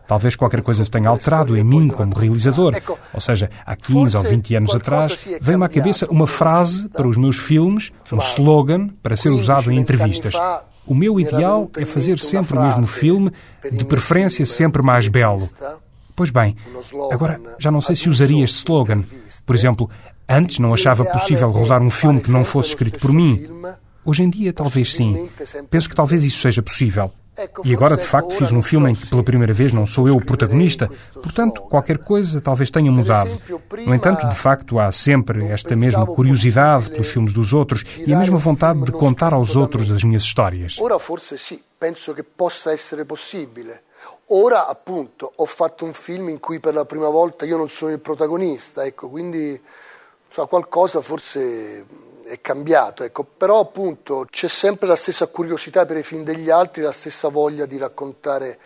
Talvez 0.07 0.37
qualquer 0.37 0.62
coisa 0.62 0.85
se 0.85 0.91
tenha 0.91 1.09
alterado 1.09 1.57
em 1.57 1.65
mim 1.65 1.89
como 1.89 2.15
realizador. 2.15 2.75
Ou 3.12 3.21
seja, 3.21 3.51
há 3.65 3.77
15 3.77 4.17
ou 4.17 4.23
20 4.23 4.55
anos 4.57 4.75
atrás, 4.75 5.27
veio-me 5.41 5.65
à 5.65 5.69
cabeça 5.69 6.07
uma 6.11 6.27
frase 6.27 6.89
para 6.89 7.07
os 7.07 7.17
meus 7.17 7.37
filmes, 7.37 7.93
um 8.12 8.19
slogan 8.19 8.89
para 9.03 9.17
ser 9.17 9.31
usado 9.31 9.71
em 9.71 9.79
entrevistas. 9.79 10.35
O 10.87 10.95
meu 10.95 11.19
ideal 11.19 11.69
é 11.77 11.85
fazer 11.85 12.19
sempre 12.19 12.57
o 12.57 12.62
mesmo 12.62 12.87
filme, 12.87 13.33
de 13.71 13.85
preferência 13.85 14.47
sempre 14.47 14.83
mais 14.83 15.09
belo. 15.09 15.49
Pois 16.16 16.31
bem, 16.31 16.57
agora 17.12 17.38
já 17.59 17.70
não 17.70 17.83
sei 17.83 17.94
se 17.94 18.09
usaria 18.09 18.42
este 18.42 18.57
slogan. 18.57 19.05
Por 19.44 19.55
exemplo, 19.55 19.90
antes 20.26 20.59
não 20.59 20.72
achava 20.72 21.05
possível 21.05 21.50
rodar 21.50 21.83
um 21.83 21.90
filme 21.90 22.22
que 22.22 22.31
não 22.31 22.42
fosse 22.42 22.70
escrito 22.70 22.98
por 22.98 23.12
mim. 23.12 23.46
Hoje 24.02 24.22
em 24.22 24.31
dia, 24.31 24.50
talvez 24.52 24.94
sim. 24.94 25.29
Penso 25.68 25.90
que 25.90 25.94
talvez 25.94 26.24
isso 26.24 26.40
seja 26.40 26.62
possível. 26.62 27.12
E 27.64 27.74
agora, 27.74 27.98
de 27.98 28.07
facto, 28.07 28.33
fiz 28.33 28.50
um 28.50 28.62
filme 28.62 28.92
em 28.92 28.94
que 28.94 29.07
pela 29.09 29.22
primeira 29.22 29.52
vez 29.52 29.72
não 29.72 29.87
sou 29.87 30.09
eu 30.09 30.16
o 30.16 30.24
protagonista. 30.24 30.88
Portanto, 31.12 31.61
qualquer 31.62 31.98
coisa 31.98 32.40
talvez 32.40 32.70
tenha 32.70 32.90
mudado. 32.90 33.31
No 33.85 33.94
entanto, 33.94 34.26
de 34.26 34.35
facto, 34.35 34.79
há 34.79 34.90
sempre 34.90 35.44
esta 35.48 35.76
mesma 35.76 36.07
curiosidade 36.07 36.90
pelos 36.90 37.09
filmes 37.09 37.35
dos 37.35 37.52
outros 37.52 37.85
e 38.07 38.14
a 38.14 38.18
mesma 38.18 38.38
vontade 38.38 38.83
de 38.85 38.92
contar 38.92 39.35
aos 39.35 39.55
outros 39.55 39.90
as 39.90 40.02
minhas 40.02 40.22
histórias. 40.22 40.79
Ora, 40.81 40.98
forse 40.98 41.37
sim. 41.37 41.61
Penso 41.79 42.14
que 42.14 42.22
possa 42.22 42.72
essere 42.72 43.05
possibile. 43.05 43.74
Ora 44.31 44.67
appunto 44.67 45.33
ho 45.37 45.45
fatto 45.45 45.85
un 45.85 45.93
film 45.93 46.29
in 46.29 46.41
cui 46.41 46.59
per 46.59 46.75
la 46.75 46.85
prima 46.85 47.09
volta 47.09 47.45
io 47.45 47.57
non 47.57 47.69
sono 47.69 47.93
il 47.93 48.01
protagonista, 48.01 48.85
ecco, 48.85 49.09
quindi 49.09 49.61
so, 50.29 50.47
qualcosa 50.47 51.01
forse 51.01 51.87
è 52.25 52.41
cambiato, 52.41 53.05
ecco. 53.05 53.23
però 53.23 53.61
appunto 53.61 54.27
c'è 54.29 54.49
sempre 54.49 54.89
la 54.89 54.97
stessa 54.97 55.29
curiosità 55.29 55.87
per 55.87 55.99
i 55.99 56.03
film 56.03 56.25
degli 56.25 56.51
altri, 56.51 56.83
la 56.83 56.91
stessa 56.91 57.29
voglia 57.29 57.67
di 57.67 57.79
raccontare 57.79 58.59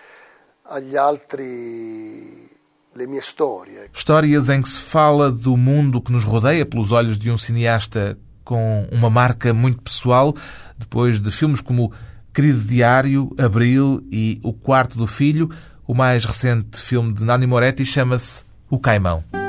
agli 0.63 0.97
altri 0.97 2.49
le 2.93 3.07
mie 3.07 3.21
storie. 3.21 3.85
Ecco. 3.85 3.97
Histórias 3.99 4.49
em 4.49 4.63
que 4.63 4.69
se 4.69 4.81
fala 4.81 5.31
do 5.31 5.57
mundo 5.57 6.01
que 6.01 6.11
nos 6.11 6.25
rodeia 6.25 6.65
pelos 6.65 6.91
olhos 6.91 7.19
de 7.19 7.31
um 7.31 7.37
cineasta 7.37 8.19
com 8.45 8.89
uma 8.91 9.11
marca 9.11 9.53
muito 9.53 9.83
pessoal, 9.83 10.35
depois 10.77 11.21
de 11.21 11.31
filmes 11.31 11.61
como 11.61 11.93
Querido 12.33 12.61
Diário, 12.61 13.35
Abril 13.39 14.07
e 14.11 14.39
O 14.43 14.53
Quarto 14.53 14.97
do 14.97 15.07
Filho. 15.07 15.51
O 15.87 15.95
mais 15.95 16.25
recente 16.25 16.81
filme 16.81 17.13
de 17.13 17.25
Nani 17.25 17.47
Moretti 17.47 17.85
chama-se 17.85 18.43
O 18.69 18.79
Caimão. 18.79 19.40